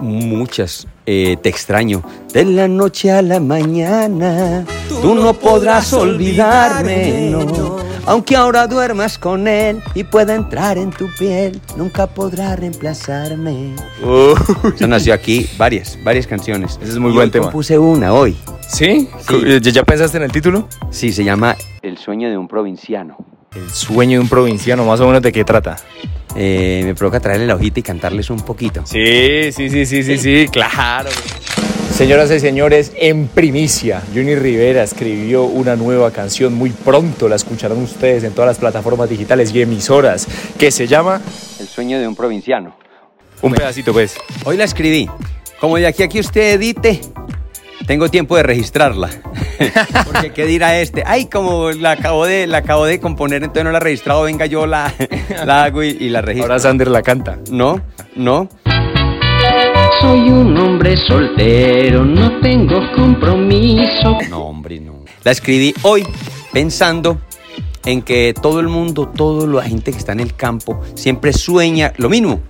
Muchas. 0.00 0.86
Eh, 1.04 1.36
te 1.40 1.48
extraño. 1.48 2.02
De 2.32 2.44
la 2.44 2.68
noche 2.68 3.10
a 3.10 3.22
la 3.22 3.40
mañana, 3.40 4.64
tú 5.02 5.14
no 5.14 5.34
podrás 5.34 5.92
olvidarme, 5.92 7.30
no. 7.30 7.85
Aunque 8.06 8.36
ahora 8.36 8.68
duermas 8.68 9.18
con 9.18 9.48
él 9.48 9.82
y 9.94 10.04
pueda 10.04 10.34
entrar 10.34 10.78
en 10.78 10.90
tu 10.90 11.08
piel, 11.18 11.60
nunca 11.76 12.06
podrá 12.06 12.54
reemplazarme. 12.54 13.74
Eso 14.74 14.86
nació 14.86 15.12
aquí, 15.12 15.48
varias, 15.58 15.98
varias 16.04 16.24
canciones. 16.26 16.78
Ese 16.80 16.92
es 16.92 16.98
muy 16.98 17.10
Y 17.10 17.14
buen 17.14 17.26
hoy 17.26 17.30
tema. 17.32 17.46
Compuse 17.46 17.76
una 17.78 18.12
hoy. 18.12 18.36
¿Sí? 18.68 19.08
Sí. 19.28 19.60
¿Ya, 19.60 19.82
pensaste 19.82 20.18
en 20.18 20.22
el 20.22 20.30
título? 20.30 20.68
Sí, 20.90 21.12
se 21.12 21.24
llama 21.24 21.56
El 21.82 21.98
sueño 21.98 22.30
de 22.30 22.38
un 22.38 22.46
provinciano. 22.46 23.16
El 23.54 23.68
sueño 23.70 24.18
de 24.18 24.22
un 24.22 24.28
provinciano, 24.28 24.84
más 24.84 25.00
o 25.00 25.06
menos 25.06 25.22
de 25.22 25.32
qué 25.32 25.44
trata. 25.44 25.76
Eh, 26.36 26.82
me 26.84 26.94
provoca 26.94 27.18
traerle 27.18 27.46
la 27.46 27.56
hojita 27.56 27.80
y 27.80 27.82
cantarles 27.82 28.30
un 28.30 28.40
poquito. 28.40 28.82
Sí, 28.86 29.50
sí, 29.50 29.68
sí, 29.68 29.84
sí, 29.84 30.04
sí, 30.04 30.18
sí, 30.18 30.46
claro. 30.52 31.10
Señoras 31.96 32.30
y 32.30 32.40
señores, 32.40 32.92
en 32.98 33.26
primicia, 33.26 34.02
Johnny 34.14 34.34
Rivera 34.34 34.82
escribió 34.82 35.44
una 35.44 35.76
nueva 35.76 36.10
canción. 36.10 36.52
Muy 36.52 36.68
pronto 36.68 37.26
la 37.26 37.36
escucharán 37.36 37.78
ustedes 37.78 38.22
en 38.22 38.34
todas 38.34 38.48
las 38.48 38.58
plataformas 38.58 39.08
digitales 39.08 39.50
y 39.54 39.62
emisoras, 39.62 40.28
que 40.58 40.70
se 40.70 40.86
llama 40.86 41.22
El 41.58 41.66
sueño 41.66 41.98
de 41.98 42.06
un 42.06 42.14
provinciano. 42.14 42.76
Un 43.40 43.54
pedacito, 43.54 43.94
pues. 43.94 44.18
Hoy 44.44 44.58
la 44.58 44.64
escribí. 44.64 45.08
Como 45.58 45.78
de 45.78 45.86
aquí 45.86 46.02
a 46.02 46.08
que 46.08 46.20
usted 46.20 46.56
edite, 46.56 47.00
tengo 47.86 48.10
tiempo 48.10 48.36
de 48.36 48.42
registrarla. 48.42 49.08
Porque 50.04 50.32
qué 50.34 50.44
dirá 50.44 50.78
este, 50.78 51.02
ay, 51.06 51.24
como 51.24 51.70
la 51.70 51.92
acabo 51.92 52.26
de, 52.26 52.46
la 52.46 52.58
acabo 52.58 52.84
de 52.84 53.00
componer, 53.00 53.42
entonces 53.42 53.64
no 53.64 53.70
la 53.70 53.78
he 53.78 53.80
registrado, 53.80 54.24
venga 54.24 54.44
yo 54.44 54.66
la, 54.66 54.92
la 55.46 55.64
hago 55.64 55.82
y, 55.82 55.96
y 55.98 56.10
la 56.10 56.20
registro. 56.20 56.52
Ahora 56.52 56.58
Sander 56.58 56.88
la 56.88 57.00
canta. 57.00 57.38
No, 57.50 57.80
no. 58.14 58.50
Soy 60.00 60.28
un 60.28 60.56
hombre 60.58 60.94
soltero, 61.08 62.04
no 62.04 62.38
tengo 62.40 62.80
compromiso. 62.94 64.18
No, 64.28 64.44
hombre, 64.44 64.78
no. 64.78 65.04
La 65.24 65.32
escribí 65.32 65.74
hoy 65.82 66.06
pensando 66.52 67.18
en 67.84 68.02
que 68.02 68.34
todo 68.40 68.60
el 68.60 68.68
mundo, 68.68 69.08
toda 69.08 69.46
la 69.46 69.62
gente 69.62 69.92
que 69.92 69.98
está 69.98 70.12
en 70.12 70.20
el 70.20 70.34
campo, 70.34 70.82
siempre 70.94 71.32
sueña 71.32 71.94
lo 71.96 72.10
mismo. 72.10 72.40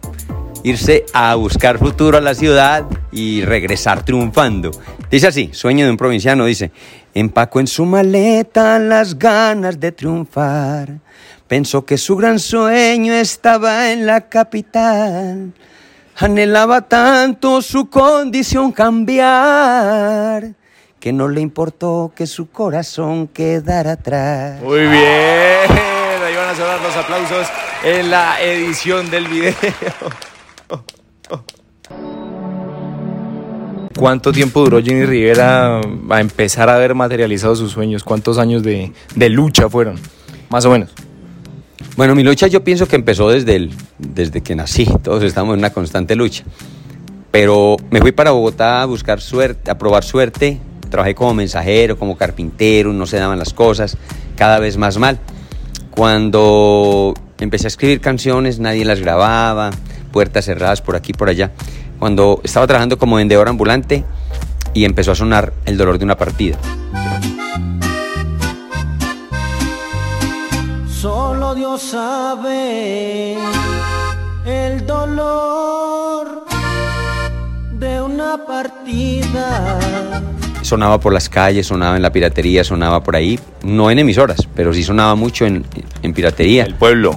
Irse 0.65 1.05
a 1.13 1.37
buscar 1.37 1.79
futuro 1.79 2.19
a 2.19 2.21
la 2.21 2.35
ciudad 2.35 2.85
y 3.13 3.43
regresar 3.43 4.05
triunfando. 4.05 4.73
Dice 5.09 5.29
así, 5.29 5.51
sueño 5.53 5.85
de 5.85 5.93
un 5.93 5.97
provinciano, 5.97 6.47
dice, 6.47 6.73
empaco 7.15 7.61
en 7.61 7.69
su 7.69 7.87
maleta 7.87 8.79
las 8.81 9.17
ganas 9.17 9.79
de 9.79 9.93
triunfar. 9.93 10.99
Pensó 11.47 11.85
que 11.85 11.97
su 11.97 12.17
gran 12.17 12.41
sueño 12.41 13.13
estaba 13.13 13.93
en 13.93 14.05
la 14.05 14.29
capital. 14.29 15.53
Anhelaba 16.19 16.81
tanto 16.81 17.61
su 17.61 17.91
condición 17.91 18.73
cambiar 18.73 20.55
que 20.99 21.13
no 21.13 21.29
le 21.29 21.43
importó 21.43 22.11
que 22.17 22.27
su 22.27 22.51
corazón 22.51 23.29
quedara 23.29 23.93
atrás. 23.93 24.63
Muy 24.63 24.81
bien. 24.81 24.97
Ahí 24.97 26.35
van 26.35 26.49
a 26.49 26.55
sonar 26.55 26.81
los 26.81 26.97
aplausos 26.97 27.47
en 27.85 28.11
la 28.11 28.41
edición 28.41 29.11
del 29.11 29.29
video. 29.29 29.55
¿Cuánto 33.95 34.33
tiempo 34.33 34.65
duró 34.65 34.83
Jenny 34.83 35.05
Rivera 35.05 35.83
a 36.09 36.21
empezar 36.21 36.71
a 36.71 36.79
ver 36.79 36.95
materializados 36.95 37.59
sus 37.59 37.73
sueños? 37.73 38.03
¿Cuántos 38.05 38.39
años 38.39 38.63
de, 38.63 38.91
de 39.15 39.29
lucha 39.29 39.69
fueron? 39.69 40.01
Más 40.49 40.65
o 40.65 40.71
menos. 40.71 40.95
Bueno, 41.97 42.15
mi 42.15 42.23
lucha 42.23 42.47
yo 42.47 42.65
pienso 42.65 42.87
que 42.87 42.97
empezó 42.97 43.29
desde, 43.29 43.57
el, 43.57 43.71
desde 43.99 44.43
que 44.43 44.55
nací, 44.55 44.87
todos 45.03 45.23
estamos 45.23 45.55
en 45.55 45.61
una 45.61 45.71
constante 45.71 46.17
lucha. 46.17 46.45
Pero 47.31 47.77
me 47.91 48.01
fui 48.01 48.13
para 48.13 48.31
Bogotá 48.31 48.83
a 48.83 48.87
buscar 48.87 49.21
suerte, 49.21 49.71
a 49.71 49.77
probar 49.79 50.05
suerte. 50.05 50.59
Trabajé 50.89 51.15
como 51.15 51.35
mensajero, 51.35 51.99
como 51.99 52.17
carpintero, 52.17 52.93
no 52.93 53.07
se 53.07 53.19
daban 53.19 53.39
las 53.39 53.53
cosas, 53.53 53.99
cada 54.37 54.59
vez 54.59 54.77
más 54.77 54.99
mal. 54.99 55.19
Cuando 55.91 57.13
empecé 57.39 57.67
a 57.67 57.69
escribir 57.69 58.01
canciones, 58.01 58.59
nadie 58.59 58.85
las 58.85 59.01
grababa, 59.01 59.71
puertas 60.13 60.45
cerradas 60.47 60.81
por 60.81 60.97
aquí 60.97 61.11
y 61.11 61.15
por 61.15 61.29
allá. 61.29 61.53
Cuando 61.99 62.41
estaba 62.45 62.67
trabajando 62.67 62.99
como 62.99 63.17
vendedor 63.17 63.49
ambulante 63.49 64.05
y 64.75 64.85
empezó 64.85 65.13
a 65.13 65.15
sonar 65.15 65.53
el 65.65 65.77
dolor 65.77 65.99
de 65.99 66.05
una 66.05 66.17
partida. 66.17 66.59
Solo 71.47 71.55
Dios 71.55 71.81
sabe 71.81 73.37
el 74.45 74.85
dolor 74.85 76.45
de 77.79 78.03
una 78.03 78.45
partida. 78.45 79.79
sonaba 80.63 80.99
por 80.99 81.13
las 81.13 81.29
calles, 81.29 81.69
sonaba 81.69 81.95
en 81.95 82.03
la 82.03 82.11
piratería, 82.11 82.65
sonaba 82.65 83.01
por 83.05 83.15
ahí, 83.15 83.39
no 83.63 83.93
en 83.93 84.01
emisoras, 84.01 84.49
pero 84.57 84.75
sí 84.75 84.83
sonaba 84.83 85.15
mucho 85.15 85.47
en, 85.47 85.65
en 86.03 86.13
piratería. 86.15 86.65
El 86.65 86.75
pueblo. 86.75 87.17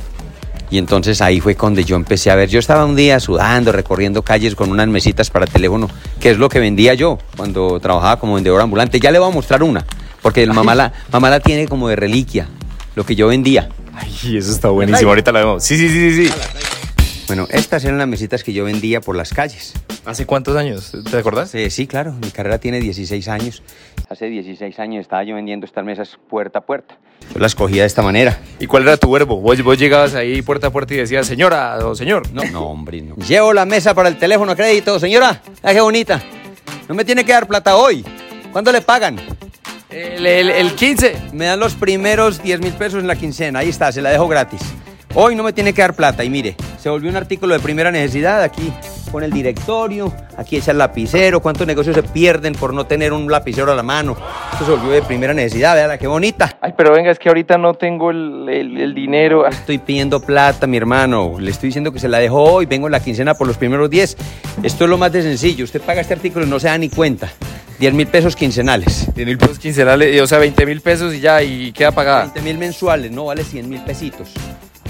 Y 0.69 0.77
entonces 0.77 1.23
ahí 1.23 1.39
fue 1.39 1.55
donde 1.55 1.83
yo 1.83 1.95
empecé 1.95 2.29
a 2.29 2.35
ver. 2.35 2.49
Yo 2.49 2.59
estaba 2.59 2.85
un 2.85 2.95
día 2.95 3.19
sudando, 3.19 3.71
recorriendo 3.71 4.21
calles 4.21 4.53
con 4.53 4.69
unas 4.69 4.87
mesitas 4.89 5.31
para 5.31 5.47
teléfono, 5.47 5.89
que 6.19 6.29
es 6.29 6.37
lo 6.37 6.49
que 6.49 6.59
vendía 6.59 6.93
yo 6.93 7.17
cuando 7.35 7.79
trabajaba 7.79 8.19
como 8.19 8.35
vendedor 8.35 8.61
ambulante. 8.61 8.99
Ya 8.99 9.09
le 9.09 9.17
voy 9.17 9.31
a 9.31 9.33
mostrar 9.33 9.63
una, 9.63 9.83
porque 10.21 10.43
el 10.43 10.53
mamá 10.53 10.75
la, 10.75 10.93
mamá 11.11 11.31
la 11.31 11.39
tiene 11.39 11.67
como 11.67 11.89
de 11.89 11.95
reliquia, 11.95 12.47
lo 12.95 13.05
que 13.05 13.15
yo 13.15 13.27
vendía. 13.27 13.69
Ay, 13.93 14.37
eso 14.37 14.51
está 14.51 14.69
buenísimo. 14.69 15.09
Ahorita 15.09 15.31
la 15.31 15.39
vemos. 15.39 15.63
Sí, 15.63 15.77
sí, 15.77 15.89
sí, 15.89 16.11
sí. 16.11 16.27
sí. 16.27 16.33
Bueno, 17.29 17.47
estas 17.51 17.85
eran 17.85 17.99
las 17.99 18.07
mesitas 18.07 18.43
que 18.43 18.53
yo 18.53 18.63
vendía 18.63 19.01
por 19.01 19.15
las 19.15 19.31
calles. 19.33 19.75
¿Hace 20.03 20.25
cuántos 20.25 20.57
años? 20.57 20.91
¿Te 21.11 21.15
acordás? 21.15 21.53
Eh, 21.53 21.69
sí, 21.69 21.85
claro, 21.85 22.11
mi 22.13 22.31
carrera 22.31 22.57
tiene 22.57 22.79
16 22.79 23.27
años. 23.27 23.61
Hace 24.09 24.25
16 24.25 24.79
años 24.79 25.01
estaba 25.01 25.23
yo 25.23 25.35
vendiendo 25.35 25.67
estas 25.67 25.85
mesas 25.85 26.17
puerta 26.27 26.57
a 26.57 26.61
puerta. 26.63 26.97
Yo 27.31 27.39
las 27.39 27.53
cogía 27.53 27.83
de 27.83 27.87
esta 27.87 28.01
manera. 28.01 28.39
¿Y 28.59 28.65
cuál 28.65 28.81
era 28.81 28.97
tu 28.97 29.11
verbo? 29.11 29.39
Vos, 29.39 29.61
vos 29.61 29.77
llegabas 29.77 30.15
ahí 30.15 30.41
puerta 30.41 30.67
a 30.67 30.69
puerta 30.71 30.95
y 30.95 30.97
decías, 30.97 31.27
señora 31.27 31.77
o 31.85 31.93
señor. 31.93 32.23
No, 32.33 32.43
no, 32.45 32.61
hombre, 32.65 32.99
no. 33.03 33.15
Llevo 33.17 33.53
la 33.53 33.65
mesa 33.65 33.93
para 33.93 34.09
el 34.09 34.17
teléfono 34.17 34.53
a 34.53 34.55
crédito. 34.55 34.99
Señora, 34.99 35.39
qué 35.61 35.81
bonita. 35.81 36.23
No 36.87 36.95
me 36.95 37.05
tiene 37.05 37.23
que 37.23 37.33
dar 37.33 37.45
plata 37.45 37.75
hoy. 37.75 38.03
¿Cuándo 38.51 38.71
le 38.71 38.81
pagan? 38.81 39.17
El, 39.89 40.25
el, 40.25 40.49
el 40.49 40.73
15. 40.75 41.15
Me 41.33 41.45
dan 41.45 41.59
los 41.59 41.73
primeros 41.75 42.41
10 42.43 42.59
mil 42.61 42.73
pesos 42.73 42.99
en 43.01 43.07
la 43.07 43.15
quincena. 43.15 43.59
Ahí 43.59 43.69
está, 43.69 43.91
se 43.91 44.01
la 44.01 44.11
dejo 44.11 44.27
gratis. 44.27 44.61
Hoy 45.15 45.35
no 45.35 45.41
me 45.43 45.53
tiene 45.53 45.73
que 45.73 45.81
dar 45.81 45.95
plata. 45.95 46.23
Y 46.23 46.29
mire, 46.29 46.55
se 46.79 46.89
volvió 46.89 47.09
un 47.09 47.15
artículo 47.17 47.53
de 47.55 47.59
primera 47.59 47.91
necesidad. 47.91 48.43
Aquí 48.43 48.71
con 49.11 49.23
el 49.23 49.31
directorio, 49.31 50.13
aquí 50.37 50.57
echa 50.57 50.69
el 50.69 50.77
lapicero. 50.77 51.39
¿Cuántos 51.39 51.65
negocios 51.65 51.95
se 51.95 52.03
pierden 52.03 52.53
por 52.53 52.75
no 52.75 52.85
tener 52.85 53.11
un 53.11 53.29
lapicero 53.31 53.71
a 53.71 53.75
la 53.75 53.81
mano? 53.81 54.15
Esto 54.53 54.65
se 54.65 54.71
volvió 54.71 54.91
de 54.91 55.01
primera 55.01 55.33
necesidad. 55.33 55.73
Véala, 55.73 55.97
qué 55.97 56.05
bonita. 56.05 56.59
Ay, 56.61 56.75
pero 56.77 56.91
venga, 56.93 57.09
es 57.09 57.17
que 57.17 57.27
ahorita 57.29 57.57
no 57.57 57.73
tengo 57.73 58.11
el, 58.11 58.47
el- 58.47 58.77
el 58.79 58.93
dinero. 58.93 59.47
Estoy 59.47 59.79
pidiendo 59.79 60.19
plata, 60.19 60.67
mi 60.67 60.77
hermano. 60.77 61.37
Le 61.39 61.49
estoy 61.49 61.69
diciendo 61.69 61.91
que 61.91 61.97
se 61.99 62.07
la 62.07 62.19
dejo 62.19 62.43
hoy. 62.43 62.67
Vengo 62.67 62.85
en 62.87 62.91
la 62.91 62.99
quincena 62.99 63.33
por 63.33 63.47
los 63.47 63.57
primeros 63.57 63.89
10. 63.89 64.15
Esto 64.61 64.83
es 64.83 64.89
lo 64.91 64.99
más 64.99 65.11
de 65.11 65.23
sencillo. 65.23 65.63
Usted 65.65 65.81
paga 65.81 66.01
este 66.01 66.13
artículo 66.13 66.45
y 66.45 66.49
no 66.49 66.59
se 66.59 66.67
da 66.67 66.77
ni 66.77 66.89
cuenta. 66.89 67.31
10 67.79 67.93
mil 67.93 68.07
pesos 68.07 68.35
quincenales. 68.35 69.07
10 69.15 69.25
mil 69.27 69.37
pesos 69.37 69.57
quincenales, 69.59 70.21
o 70.21 70.27
sea, 70.27 70.37
20 70.39 70.65
mil 70.65 70.81
pesos 70.81 71.13
y 71.13 71.19
ya, 71.21 71.41
y 71.41 71.71
queda 71.71 71.91
pagada. 71.91 72.23
20 72.23 72.41
mil 72.41 72.57
mensuales, 72.57 73.11
no 73.11 73.25
vale 73.25 73.43
100 73.43 73.69
mil 73.69 73.81
pesitos. 73.81 74.29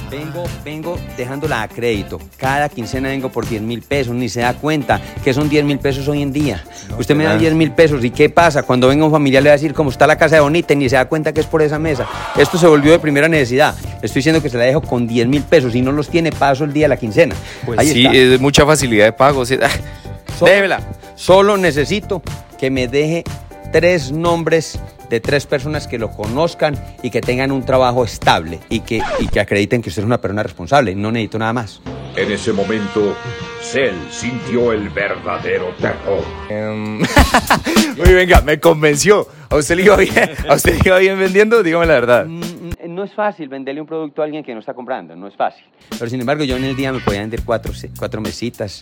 Vengo, 0.09 0.43
vengo 0.65 0.97
dejándola 1.15 1.61
a 1.61 1.67
crédito. 1.67 2.19
Cada 2.37 2.67
quincena 2.67 3.09
vengo 3.09 3.29
por 3.29 3.47
10 3.47 3.61
mil 3.61 3.83
pesos, 3.83 4.15
ni 4.15 4.27
se 4.27 4.39
da 4.39 4.55
cuenta 4.55 4.99
que 5.23 5.35
son 5.35 5.47
10 5.49 5.65
mil 5.65 5.77
pesos 5.77 6.07
hoy 6.07 6.23
en 6.23 6.33
día. 6.33 6.63
Usted 6.97 7.15
me 7.15 7.25
da 7.25 7.29
nada. 7.31 7.39
10 7.41 7.53
mil 7.53 7.71
pesos 7.73 8.03
y 8.03 8.09
¿qué 8.09 8.27
pasa? 8.27 8.63
Cuando 8.63 8.87
venga 8.87 9.05
un 9.05 9.11
familiar 9.11 9.43
le 9.43 9.49
va 9.49 9.53
a 9.53 9.57
decir 9.57 9.71
cómo 9.75 9.91
está 9.91 10.07
la 10.07 10.17
casa 10.17 10.37
de 10.37 10.41
Bonita 10.41 10.73
y 10.73 10.77
ni 10.77 10.89
se 10.89 10.95
da 10.95 11.05
cuenta 11.05 11.31
que 11.31 11.41
es 11.41 11.45
por 11.45 11.61
esa 11.61 11.77
mesa. 11.77 12.07
Esto 12.35 12.57
se 12.57 12.65
volvió 12.65 12.91
de 12.91 12.97
primera 12.97 13.27
necesidad. 13.27 13.75
Le 14.01 14.07
estoy 14.07 14.21
diciendo 14.21 14.41
que 14.41 14.49
se 14.49 14.57
la 14.57 14.63
dejo 14.63 14.81
con 14.81 15.05
10 15.07 15.27
mil 15.27 15.43
pesos 15.43 15.75
y 15.75 15.81
no 15.83 15.91
los 15.91 16.09
tiene 16.09 16.31
paso 16.31 16.63
el 16.63 16.73
día 16.73 16.85
de 16.85 16.89
la 16.89 16.97
quincena. 16.97 17.35
Pues 17.67 17.77
Ahí 17.77 17.89
sí, 17.89 18.05
está. 18.07 18.17
es 18.17 18.41
mucha 18.41 18.65
facilidad 18.65 19.05
de 19.05 19.13
pago. 19.13 19.45
sí. 19.45 19.57
Déjela. 20.41 20.81
Solo 21.19 21.57
necesito 21.57 22.21
que 22.57 22.71
me 22.71 22.87
deje 22.87 23.25
tres 23.73 24.09
nombres 24.09 24.79
de 25.09 25.19
tres 25.19 25.45
personas 25.45 25.85
que 25.85 25.97
lo 25.97 26.11
conozcan 26.11 26.81
y 27.03 27.09
que 27.09 27.19
tengan 27.19 27.51
un 27.51 27.65
trabajo 27.65 28.05
estable 28.05 28.61
y 28.69 28.79
que, 28.79 29.01
y 29.19 29.27
que 29.27 29.41
acrediten 29.41 29.81
que 29.81 29.89
usted 29.89 30.01
es 30.03 30.05
una 30.05 30.21
persona 30.21 30.43
responsable. 30.43 30.95
No 30.95 31.11
necesito 31.11 31.37
nada 31.37 31.51
más. 31.51 31.81
En 32.15 32.31
ese 32.31 32.53
momento, 32.53 33.17
Cell 33.61 33.95
sintió 34.09 34.71
el 34.71 34.87
verdadero 34.91 35.73
terror. 35.77 36.23
Em, 36.49 37.01
Uy, 37.97 38.13
venga, 38.13 38.39
me 38.39 38.57
convenció. 38.61 39.27
¿A 39.49 39.57
usted 39.57 39.75
le 39.75 39.83
iba 39.83 39.97
bien? 39.97 40.13
¿A 40.47 40.55
usted 40.55 40.75
le 40.75 40.81
iba 40.85 40.99
bien 40.99 41.19
vendiendo? 41.19 41.61
Dígame 41.63 41.85
la 41.85 41.93
verdad. 41.95 42.25
Mm, 42.27 42.95
No 42.95 43.03
es 43.03 43.13
fácil 43.13 43.49
venderle 43.49 43.81
un 43.81 43.87
producto 43.87 44.21
a 44.21 44.25
alguien 44.25 44.41
que 44.41 44.53
no 44.53 44.61
está 44.61 44.73
comprando, 44.73 45.17
no 45.17 45.27
es 45.27 45.35
fácil. 45.35 45.65
Pero 45.89 46.09
sin 46.09 46.21
embargo, 46.21 46.45
yo 46.45 46.55
en 46.55 46.63
el 46.63 46.77
día 46.77 46.93
me 46.93 47.01
podía 47.01 47.19
vender 47.19 47.41
cuatro, 47.43 47.73
cuatro 47.97 48.21
mesitas. 48.21 48.79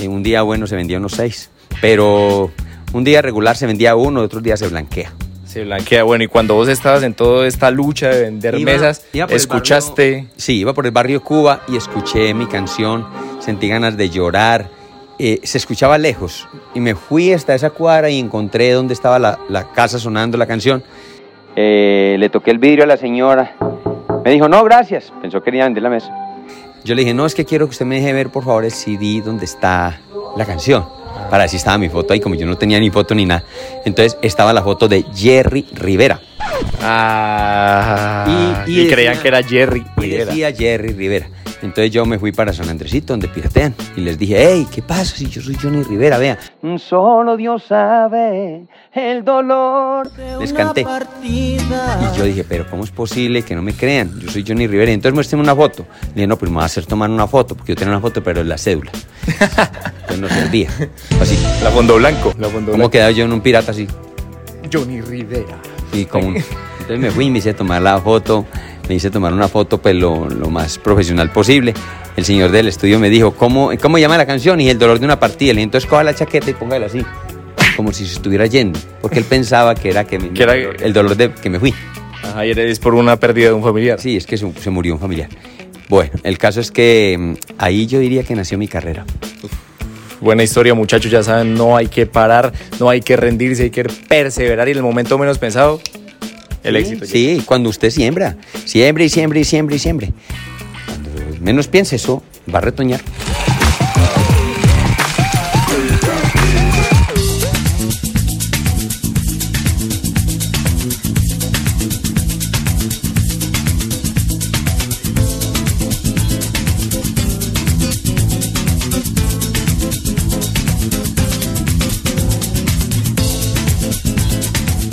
Eh, 0.00 0.06
un 0.08 0.22
día 0.22 0.42
bueno 0.42 0.68
se 0.68 0.76
vendía 0.76 0.98
unos 0.98 1.12
seis. 1.12 1.50
Pero 1.80 2.50
un 2.92 3.04
día 3.04 3.22
regular 3.22 3.56
se 3.56 3.66
vendía 3.66 3.96
uno, 3.96 4.20
otros 4.20 4.42
días 4.42 4.58
se 4.60 4.68
blanquea. 4.68 5.12
Se 5.46 5.62
blanquea. 5.64 6.02
Bueno, 6.02 6.24
y 6.24 6.26
cuando 6.28 6.54
vos 6.54 6.68
estabas 6.68 7.02
en 7.04 7.14
toda 7.14 7.46
esta 7.46 7.70
lucha 7.70 8.08
de 8.08 8.22
vender 8.22 8.54
Iba- 8.56 8.72
mesas, 8.72 9.04
iba 9.12 9.26
escuchaste. 9.26 10.12
barrio- 10.12 10.30
sí, 10.36 10.58
iba 10.60 10.72
por 10.72 10.86
el 10.86 10.92
barrio 10.92 11.22
Cuba 11.22 11.62
y 11.68 11.76
escuché 11.76 12.34
mi 12.34 12.46
canción, 12.46 13.06
sentí 13.40 13.68
ganas 13.68 13.96
de 13.96 14.10
llorar. 14.10 14.68
eh, 15.20 15.38
se 15.44 15.58
escuchaba 15.58 15.96
lejos 15.96 16.48
y 16.74 16.80
me 16.80 16.96
fui 16.96 17.32
hasta 17.32 17.54
esa 17.54 17.70
cuadra 17.70 18.10
y 18.10 18.18
encontré 18.18 18.72
donde 18.72 18.94
estaba 18.94 19.20
la, 19.20 19.38
la 19.48 19.70
casa 19.70 20.00
sonando 20.00 20.36
la 20.36 20.46
canción. 20.46 20.82
Eh, 21.54 22.16
le 22.18 22.28
toqué 22.30 22.50
el 22.50 22.58
vidrio 22.58 22.82
a 22.82 22.86
la 22.88 22.96
señora. 22.96 23.54
Me 24.24 24.32
dijo, 24.32 24.48
no, 24.48 24.64
gracias. 24.64 25.12
Pensó 25.22 25.38
que 25.38 25.44
quería 25.44 25.64
vender 25.64 25.84
la 25.84 25.90
mesa. 25.90 26.12
Yo 26.82 26.96
le 26.96 27.02
dije, 27.02 27.14
no, 27.14 27.26
es 27.26 27.34
que 27.36 27.44
quiero 27.44 27.66
que 27.66 27.70
usted 27.70 27.86
me 27.86 27.94
deje 28.00 28.12
ver, 28.12 28.30
por 28.30 28.42
favor, 28.44 28.64
el 28.64 28.72
CD 28.72 29.22
donde 29.24 29.44
está 29.44 30.00
la 30.36 30.44
canción. 30.44 30.84
Para 31.30 31.44
así 31.44 31.56
estaba 31.56 31.78
mi 31.78 31.88
foto 31.88 32.12
ahí, 32.12 32.20
como 32.20 32.34
yo 32.34 32.46
no 32.46 32.56
tenía 32.56 32.78
ni 32.80 32.90
foto 32.90 33.14
ni 33.14 33.24
nada. 33.26 33.44
Entonces 33.84 34.16
estaba 34.22 34.52
la 34.52 34.62
foto 34.62 34.88
de 34.88 35.04
Jerry 35.14 35.64
Rivera. 35.72 36.20
Ah, 36.82 38.24
Y- 38.66 38.70
y, 38.72 38.80
y 38.82 38.88
creían 38.88 39.18
que 39.20 39.28
era 39.28 39.42
Jerry. 39.42 39.84
Y 39.96 40.00
Rivera. 40.00 40.24
decía 40.26 40.52
Jerry 40.52 40.92
Rivera. 40.92 41.28
Entonces 41.64 41.90
yo 41.90 42.04
me 42.04 42.18
fui 42.18 42.30
para 42.32 42.52
San 42.52 42.68
Andresito, 42.68 43.12
donde 43.14 43.26
piratean. 43.28 43.74
Y 43.96 44.02
les 44.02 44.18
dije, 44.18 44.36
hey, 44.38 44.66
¿qué 44.72 44.82
pasa 44.82 45.16
si 45.16 45.28
yo 45.28 45.40
soy 45.42 45.56
Johnny 45.60 45.82
Rivera? 45.82 46.18
Vea, 46.18 46.38
solo 46.78 47.36
Dios 47.36 47.64
sabe 47.68 48.66
el 48.92 49.24
dolor. 49.24 50.10
Les 50.40 50.52
canté. 50.52 50.84
Y 51.22 51.56
yo 52.16 52.24
dije, 52.24 52.44
pero 52.44 52.66
¿cómo 52.68 52.84
es 52.84 52.90
posible 52.90 53.42
que 53.42 53.54
no 53.54 53.62
me 53.62 53.72
crean? 53.74 54.18
Yo 54.20 54.30
soy 54.30 54.44
Johnny 54.46 54.66
Rivera. 54.66 54.90
Y 54.90 54.94
entonces 54.94 55.14
muéstrenme 55.14 55.42
una 55.42 55.56
foto. 55.56 55.86
Le 56.08 56.14
dije, 56.14 56.26
no, 56.26 56.36
pues 56.36 56.50
me 56.50 56.58
va 56.58 56.64
a 56.64 56.66
hacer 56.66 56.86
tomar 56.86 57.08
una 57.10 57.26
foto, 57.26 57.54
porque 57.54 57.72
yo 57.72 57.76
tenía 57.76 57.92
una 57.92 58.00
foto, 58.00 58.22
pero 58.22 58.42
en 58.42 58.48
la 58.48 58.58
cédula. 58.58 58.90
Entonces 59.26 60.18
no 60.20 60.28
servía. 60.28 60.68
Así. 61.20 61.38
La 61.62 61.70
fondo 61.70 61.96
blanco. 61.96 62.32
La 62.38 62.48
fondo 62.48 62.72
¿Cómo 62.72 62.76
blanco. 62.76 62.90
quedaba 62.90 63.10
yo 63.10 63.24
en 63.24 63.32
un 63.32 63.40
pirata 63.40 63.70
así? 63.70 63.86
Johnny 64.72 65.00
Rivera. 65.00 65.56
Y 65.92 66.04
como 66.04 66.28
un- 66.28 66.36
Entonces 66.36 66.98
me 66.98 67.10
fui 67.10 67.26
y 67.26 67.30
me 67.30 67.38
hice 67.38 67.54
tomar 67.54 67.80
la 67.80 67.98
foto, 68.00 68.44
me 68.88 68.94
hice 68.94 69.10
tomar 69.10 69.32
una 69.32 69.48
foto 69.48 69.78
pues 69.80 69.94
lo, 69.94 70.28
lo 70.28 70.50
más 70.50 70.78
profesional 70.78 71.30
posible. 71.30 71.74
El 72.16 72.24
señor 72.24 72.50
del 72.50 72.68
estudio 72.68 72.98
me 73.00 73.10
dijo, 73.10 73.32
¿cómo, 73.34 73.70
¿cómo 73.80 73.98
llama 73.98 74.16
la 74.18 74.26
canción? 74.26 74.60
Y 74.60 74.68
el 74.70 74.78
dolor 74.78 74.98
de 74.98 75.04
una 75.06 75.18
partida. 75.18 75.48
Le 75.52 75.56
dije, 75.58 75.64
entonces 75.64 75.88
coja 75.88 76.04
la 76.04 76.14
chaqueta 76.14 76.50
y 76.50 76.54
póngala 76.54 76.86
así, 76.86 77.02
como 77.76 77.92
si 77.92 78.06
se 78.06 78.14
estuviera 78.14 78.46
yendo. 78.46 78.78
Porque 79.02 79.18
él 79.18 79.24
pensaba 79.24 79.74
que 79.74 79.90
era, 79.90 80.04
que 80.04 80.18
me- 80.18 80.30
Que 80.30 80.42
era- 80.44 80.54
el 80.54 80.92
dolor 80.92 81.16
de 81.16 81.32
que 81.32 81.50
me 81.50 81.58
fui. 81.58 81.74
Ajá, 82.22 82.46
y 82.46 82.50
eres 82.50 82.78
por 82.78 82.94
una 82.94 83.16
pérdida 83.18 83.48
de 83.48 83.52
un 83.54 83.62
familiar. 83.62 84.00
Sí, 84.00 84.16
es 84.16 84.26
que 84.26 84.36
se, 84.36 84.50
se 84.60 84.70
murió 84.70 84.94
un 84.94 85.00
familiar. 85.00 85.28
Bueno, 85.88 86.10
el 86.22 86.38
caso 86.38 86.60
es 86.60 86.70
que 86.70 87.16
mm, 87.18 87.34
ahí 87.58 87.86
yo 87.86 87.98
diría 87.98 88.22
que 88.22 88.34
nació 88.34 88.56
mi 88.58 88.68
carrera. 88.68 89.04
Buena 90.20 90.42
historia, 90.42 90.72
muchachos. 90.74 91.10
Ya 91.10 91.22
saben, 91.22 91.54
no 91.54 91.76
hay 91.76 91.88
que 91.88 92.06
parar, 92.06 92.52
no 92.80 92.88
hay 92.88 93.00
que 93.02 93.16
rendirse, 93.16 93.64
hay 93.64 93.70
que 93.70 93.84
perseverar 93.84 94.68
y 94.68 94.70
en 94.70 94.78
el 94.78 94.82
momento 94.82 95.18
menos 95.18 95.38
pensado, 95.38 95.80
el 96.64 96.76
éxito. 96.76 97.04
llega. 97.04 97.40
Sí, 97.40 97.42
cuando 97.46 97.68
usted 97.68 97.90
siembra, 97.90 98.36
siembra 98.64 99.04
y 99.04 99.08
siembra 99.08 99.38
y 99.38 99.44
siembra 99.44 99.76
y 99.76 99.78
siembra. 99.78 100.08
Cuando 100.86 101.10
menos 101.40 101.68
piense 101.68 101.96
eso, 101.96 102.22
va 102.52 102.58
a 102.58 102.62
retoñar. 102.62 103.00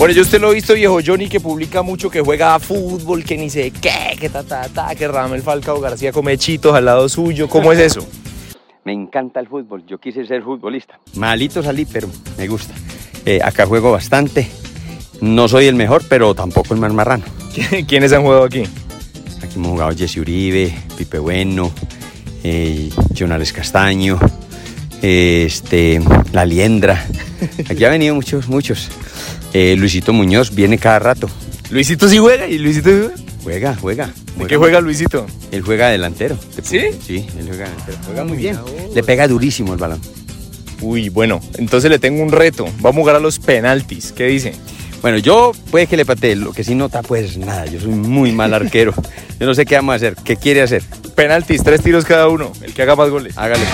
Bueno, 0.02 0.16
yo 0.16 0.24
usted 0.24 0.42
lo 0.42 0.52
he 0.52 0.56
visto, 0.56 0.74
viejo 0.74 0.98
Johnny, 1.06 1.30
que 1.30 1.40
publica 1.40 1.84
mucho, 1.84 2.10
que 2.10 2.22
juega 2.22 2.56
a 2.56 2.60
fútbol, 2.60 3.24
que 3.24 3.38
ni 3.38 3.52
sé 3.52 3.70
qué, 3.70 4.18
que 4.20 4.30
ta, 4.30 4.42
ta, 4.42 4.68
ta, 4.68 4.96
que 4.96 5.08
Ramel 5.08 5.44
Falcao 5.44 5.80
García 5.80 6.12
come 6.12 6.40
chitos 6.40 6.74
al 6.74 6.86
lado 6.86 7.08
suyo. 7.08 7.48
¿Cómo 7.48 7.72
es 7.72 7.78
eso? 7.78 8.04
Me 8.84 8.94
encanta 8.94 9.40
el 9.40 9.48
fútbol, 9.48 9.86
yo 9.86 10.00
quise 10.00 10.26
ser 10.26 10.42
futbolista. 10.42 11.00
Malito 11.14 11.62
salí, 11.62 11.86
pero 11.86 12.10
me 12.36 12.48
gusta. 12.48 12.74
Eh, 13.28 13.42
acá 13.44 13.68
juego 13.68 13.92
bastante. 13.92 14.50
No 15.22 15.48
soy 15.48 15.68
el 15.68 15.76
mejor, 15.76 16.02
pero 16.10 16.34
tampoco 16.34 16.74
el 16.74 16.80
más 16.80 16.92
marrano. 16.92 17.24
¿Quiénes 17.88 18.12
han 18.12 18.24
jugado 18.24 18.46
aquí? 18.46 18.64
Aquí 19.44 19.58
hemos 19.58 19.74
jugado 19.74 19.96
Jesse 19.96 20.18
Uribe, 20.18 20.74
Pipe 20.98 21.20
Bueno, 21.20 21.72
eh, 22.44 22.90
Jonales 23.16 23.54
Castaño, 23.54 24.18
eh, 25.04 25.44
este, 25.46 26.02
La 26.32 26.44
Liendra. 26.44 27.06
Aquí 27.70 27.86
ha 27.86 27.90
venido 27.90 28.16
muchos, 28.16 28.48
muchos. 28.48 28.90
Eh, 29.54 29.76
Luisito 29.78 30.14
Muñoz 30.14 30.54
viene 30.54 30.78
cada 30.78 31.00
rato. 31.00 31.30
Luisito 31.70 32.08
sí 32.10 32.18
juega 32.18 32.48
y 32.48 32.58
Luisito 32.58 32.90
sí 32.90 32.96
juega. 32.96 33.32
Juega, 33.44 33.76
juega. 33.76 34.10
¿De 34.38 34.46
qué 34.46 34.58
juega 34.58 34.82
Luisito? 34.82 35.26
Él 35.52 35.62
juega 35.62 35.90
delantero. 35.90 36.38
Te 36.56 36.62
¿Sí? 36.62 36.98
Sí, 37.06 37.28
él 37.38 37.48
juega 37.48 37.70
delantero. 37.70 37.98
Juega 38.06 38.24
muy 38.24 38.38
bien. 38.38 38.58
Le 38.94 39.04
pega 39.04 39.28
durísimo 39.28 39.74
el 39.74 39.80
balón. 39.80 40.00
Uy, 40.82 41.10
bueno, 41.10 41.42
entonces 41.58 41.90
le 41.90 42.00
tengo 42.00 42.24
un 42.24 42.32
reto. 42.32 42.66
Vamos 42.80 42.98
a 42.98 43.02
jugar 43.02 43.16
a 43.16 43.20
los 43.20 43.40
penaltis. 43.40 44.12
¿Qué 44.12 44.26
dice? 44.26 44.54
Bueno, 45.02 45.18
yo 45.18 45.52
puede 45.72 45.88
que 45.88 45.98
le 45.98 46.06
patee, 46.06 46.36
lo 46.36 46.54
que 46.54 46.64
sí 46.64 46.76
nota 46.76 47.02
pues 47.02 47.38
nada, 47.38 47.66
yo 47.66 47.80
soy 47.80 47.92
muy 47.92 48.32
mal 48.32 48.54
arquero. 48.54 48.94
Yo 49.40 49.48
no 49.48 49.56
sé 49.56 49.66
qué 49.66 49.74
vamos 49.74 49.94
a 49.94 49.96
hacer, 49.96 50.16
qué 50.24 50.36
quiere 50.36 50.62
hacer. 50.62 50.84
Penaltis, 51.16 51.64
tres 51.64 51.82
tiros 51.82 52.06
cada 52.06 52.28
uno. 52.28 52.52
El 52.62 52.76
que 52.76 52.84
haga 52.84 52.96
más 52.96 53.10
goles. 53.10 53.36
Hágale 53.36 53.66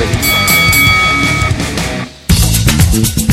pues. 2.94 3.27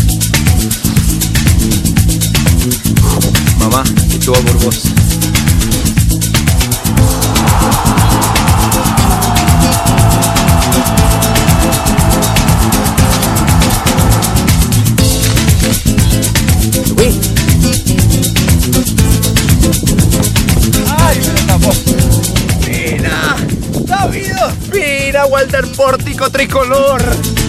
¡David! 23.86 24.32
¡Mira, 24.72 25.26
Walter 25.26 25.66
Pórtico 25.76 26.30
tricolor! 26.30 27.43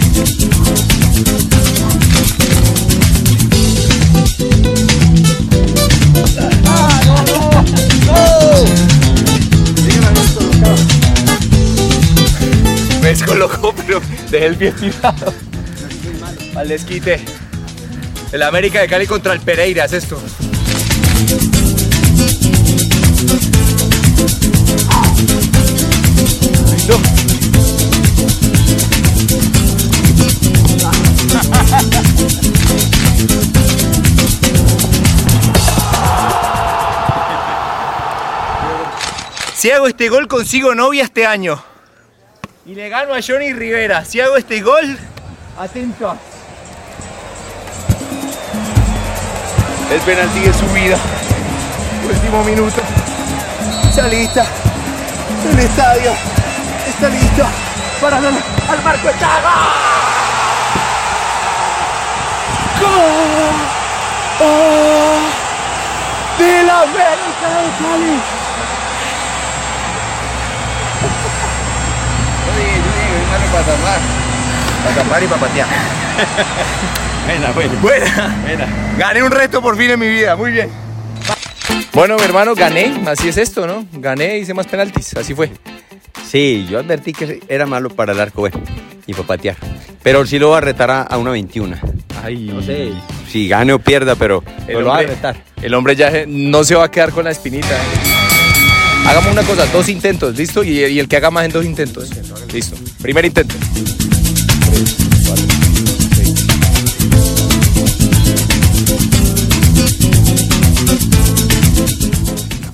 Me 13.26 13.32
descolocó, 13.32 13.74
pero 13.74 14.00
dejé 14.30 14.46
el 14.46 14.56
pie 14.56 14.72
tirado. 14.72 15.34
Al 16.54 16.68
desquite. 16.68 17.20
El 18.32 18.42
América 18.42 18.80
de 18.80 18.88
Cali 18.88 19.06
contra 19.06 19.32
el 19.32 19.40
Pereira, 19.40 19.84
es 19.84 19.92
esto. 19.94 20.20
Si 39.56 39.70
hago 39.72 39.88
este 39.88 40.08
gol 40.10 40.28
consigo 40.28 40.74
novia 40.76 41.04
este 41.04 41.26
año. 41.26 41.75
Y 42.66 42.74
le 42.74 42.88
gano 42.88 43.14
a 43.14 43.18
Johnny 43.24 43.52
Rivera. 43.52 44.04
Si 44.04 44.20
hago 44.20 44.36
este 44.36 44.60
gol, 44.60 44.98
atento. 45.56 46.16
El 49.88 50.00
penalti 50.00 50.40
de 50.40 50.52
su 50.52 50.66
vida. 50.74 50.96
Último 52.08 52.42
minuto. 52.42 52.82
Está 53.88 54.08
lista. 54.08 54.44
El 55.48 55.58
estadio 55.60 56.10
está 56.88 57.08
listo 57.08 57.46
para 58.00 58.20
dar 58.20 58.32
al 58.32 58.82
marco 58.82 59.10
está 59.10 59.28
¡Gol! 62.80 63.54
¡Oh! 64.40 65.18
¡De 66.38 66.62
la 66.64 66.82
América 66.82 67.48
de 67.62 67.84
Cali! 67.84 68.45
Para 73.52 73.64
tapar. 73.64 73.98
Para 74.84 74.94
tapar 74.96 75.22
y 75.22 75.26
para 75.26 75.40
patear. 75.40 75.68
Buena, 77.26 77.50
buena. 77.52 77.80
Buena. 77.80 78.66
Gané 78.98 79.22
un 79.22 79.30
reto 79.30 79.60
por 79.62 79.76
fin 79.76 79.90
en 79.90 80.00
mi 80.00 80.08
vida. 80.08 80.36
Muy 80.36 80.52
bien. 80.52 80.68
Bueno, 81.92 82.16
mi 82.16 82.22
hermano, 82.24 82.54
gané. 82.54 83.02
Así 83.06 83.28
es 83.28 83.36
esto, 83.38 83.66
¿no? 83.66 83.86
Gané, 83.92 84.38
hice 84.38 84.54
más 84.54 84.66
penaltis. 84.66 85.16
Así 85.16 85.34
fue. 85.34 85.50
Sí, 86.30 86.66
yo 86.70 86.78
advertí 86.80 87.12
que 87.12 87.40
era 87.48 87.66
malo 87.66 87.88
para 87.90 88.12
el 88.12 88.20
arco, 88.20 88.48
y 89.06 89.12
para 89.12 89.26
patear. 89.26 89.56
Pero 90.02 90.26
sí 90.26 90.38
lo 90.38 90.50
va 90.50 90.58
a 90.58 90.60
retar 90.60 90.90
a, 90.90 91.02
a 91.02 91.16
una 91.18 91.30
21. 91.30 91.76
Ay. 92.22 92.50
No 92.52 92.60
sé 92.62 92.92
si 93.30 93.48
gane 93.48 93.72
o 93.72 93.78
pierda, 93.78 94.14
pero 94.16 94.42
El 94.66 94.80
lo 94.80 94.86
va 94.86 94.96
a 94.96 94.98
hombre, 95.00 95.14
retar. 95.14 95.36
el 95.62 95.74
hombre 95.74 95.96
ya 95.96 96.10
no 96.26 96.64
se 96.64 96.74
va 96.74 96.84
a 96.84 96.90
quedar 96.90 97.12
con 97.12 97.24
la 97.24 97.30
espinita. 97.30 97.76
Hagamos 99.06 99.32
una 99.32 99.42
cosa, 99.42 99.66
dos 99.66 99.88
intentos, 99.88 100.36
¿listo? 100.36 100.64
Y, 100.64 100.84
y 100.84 100.98
el 100.98 101.06
que 101.08 101.16
haga 101.16 101.30
más 101.30 101.44
en 101.44 101.52
dos 101.52 101.64
intentos. 101.64 102.10
Listo. 102.52 102.76
Primer 103.02 103.24
intento. 103.24 103.54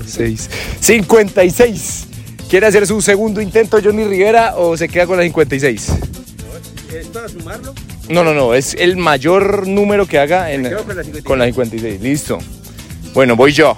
Seis. 0.06 0.48
56. 0.80 2.06
¿Quiere 2.48 2.66
hacer 2.66 2.86
su 2.86 3.00
segundo 3.00 3.40
intento 3.40 3.78
Johnny 3.82 4.04
Rivera 4.04 4.56
o 4.56 4.76
se 4.76 4.88
queda 4.88 5.06
con 5.06 5.16
la 5.16 5.22
56? 5.22 5.88
¿Es 6.92 7.06
para 7.06 7.28
sumarlo? 7.28 7.74
No, 8.08 8.24
no, 8.24 8.34
no, 8.34 8.52
es 8.52 8.74
el 8.74 8.96
mayor 8.96 9.66
número 9.66 10.06
que 10.06 10.18
haga 10.18 10.52
en, 10.52 10.64
con 10.64 10.96
la 10.96 11.04
56. 11.04 11.24
con 11.24 11.38
la 11.38 11.46
56. 11.46 12.00
Listo. 12.00 12.38
Bueno, 13.14 13.36
voy 13.36 13.52
yo. 13.52 13.74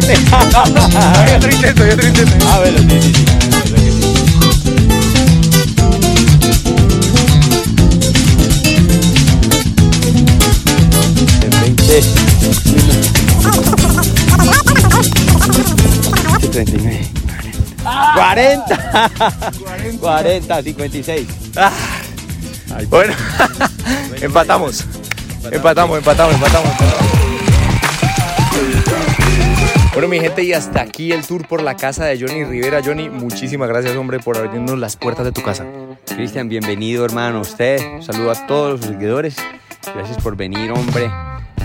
7. 0.00 0.14
hay 1.18 1.34
otro 1.34 1.50
intento, 1.50 1.82
hay 1.82 1.90
otro 1.90 2.06
intento. 2.06 2.46
A 2.46 2.54
ah, 2.54 2.58
ver, 2.60 2.78
sí, 11.78 12.02
sí, 12.02 12.02
sí. 16.64 16.98
Ah, 17.84 18.12
40 18.14 19.10
40 20.00 20.62
56 20.62 21.28
ah, 21.56 21.72
bueno 22.88 23.14
empatamos 24.20 24.84
empatamos 25.50 25.98
empatamos 25.98 26.34
empatamos, 26.34 26.34
empatamos. 26.34 27.17
Bueno, 29.98 30.10
mi 30.10 30.20
gente, 30.20 30.44
y 30.44 30.52
hasta 30.52 30.80
aquí 30.80 31.10
el 31.10 31.26
tour 31.26 31.48
por 31.48 31.60
la 31.60 31.76
casa 31.76 32.04
de 32.04 32.16
Johnny 32.20 32.44
Rivera. 32.44 32.80
Johnny, 32.84 33.10
muchísimas 33.10 33.68
gracias, 33.68 33.96
hombre, 33.96 34.20
por 34.20 34.38
abrirnos 34.38 34.78
las 34.78 34.96
puertas 34.96 35.24
de 35.24 35.32
tu 35.32 35.42
casa. 35.42 35.66
Cristian, 36.06 36.48
bienvenido, 36.48 37.04
hermano. 37.04 37.40
Usted, 37.40 37.80
un 37.96 38.02
saludo 38.04 38.30
a 38.30 38.46
todos 38.46 38.78
los 38.78 38.88
seguidores. 38.88 39.34
Gracias 39.92 40.22
por 40.22 40.36
venir, 40.36 40.70
hombre. 40.70 41.10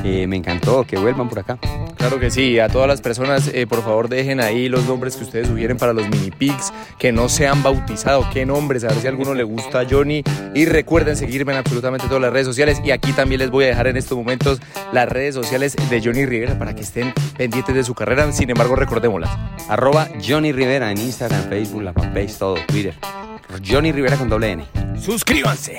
Eh, 0.04 0.26
me 0.26 0.38
encantó 0.38 0.84
que 0.84 0.98
vuelvan 0.98 1.30
por 1.30 1.38
acá. 1.38 1.60
Claro 2.03 2.19
que 2.19 2.31
sí, 2.31 2.59
a 2.59 2.67
todas 2.67 2.89
las 2.89 2.99
personas, 2.99 3.49
eh, 3.53 3.65
por 3.65 3.81
favor 3.81 4.09
dejen 4.09 4.41
ahí 4.41 4.67
los 4.67 4.85
nombres 4.87 5.15
que 5.15 5.23
ustedes 5.23 5.47
sugieren 5.47 5.77
para 5.77 5.93
los 5.93 6.05
mini 6.09 6.31
pigs, 6.31 6.73
que 6.99 7.13
no 7.13 7.29
se 7.29 7.47
han 7.47 7.63
bautizado, 7.63 8.27
qué 8.33 8.45
nombres, 8.45 8.83
a 8.83 8.89
ver 8.89 8.97
si 8.97 9.07
a 9.07 9.09
alguno 9.09 9.33
le 9.33 9.43
gusta 9.43 9.79
a 9.79 9.85
Johnny. 9.89 10.21
Y 10.53 10.65
recuerden 10.65 11.15
seguirme 11.15 11.53
en 11.53 11.59
absolutamente 11.59 12.07
todas 12.07 12.21
las 12.21 12.33
redes 12.33 12.45
sociales. 12.45 12.81
Y 12.83 12.91
aquí 12.91 13.13
también 13.13 13.39
les 13.39 13.51
voy 13.51 13.63
a 13.63 13.67
dejar 13.67 13.87
en 13.87 13.95
estos 13.95 14.17
momentos 14.17 14.59
las 14.91 15.07
redes 15.07 15.33
sociales 15.33 15.77
de 15.89 16.01
Johnny 16.03 16.25
Rivera 16.25 16.59
para 16.59 16.75
que 16.75 16.81
estén 16.81 17.13
pendientes 17.37 17.73
de 17.73 17.85
su 17.85 17.95
carrera. 17.95 18.29
Sin 18.33 18.49
embargo, 18.49 18.75
recordémoslas. 18.75 19.31
Arroba 19.69 20.09
Johnny 20.21 20.51
Rivera 20.51 20.91
en 20.91 20.97
Instagram, 20.97 21.47
Facebook, 21.47 21.83
la 21.83 21.93
fanpage, 21.93 22.37
todo, 22.37 22.55
Twitter. 22.67 22.95
Johnny 23.65 23.93
Rivera 23.93 24.17
con 24.17 24.27
doble 24.27 24.51
N. 24.51 24.65
Suscríbanse. 24.99 25.77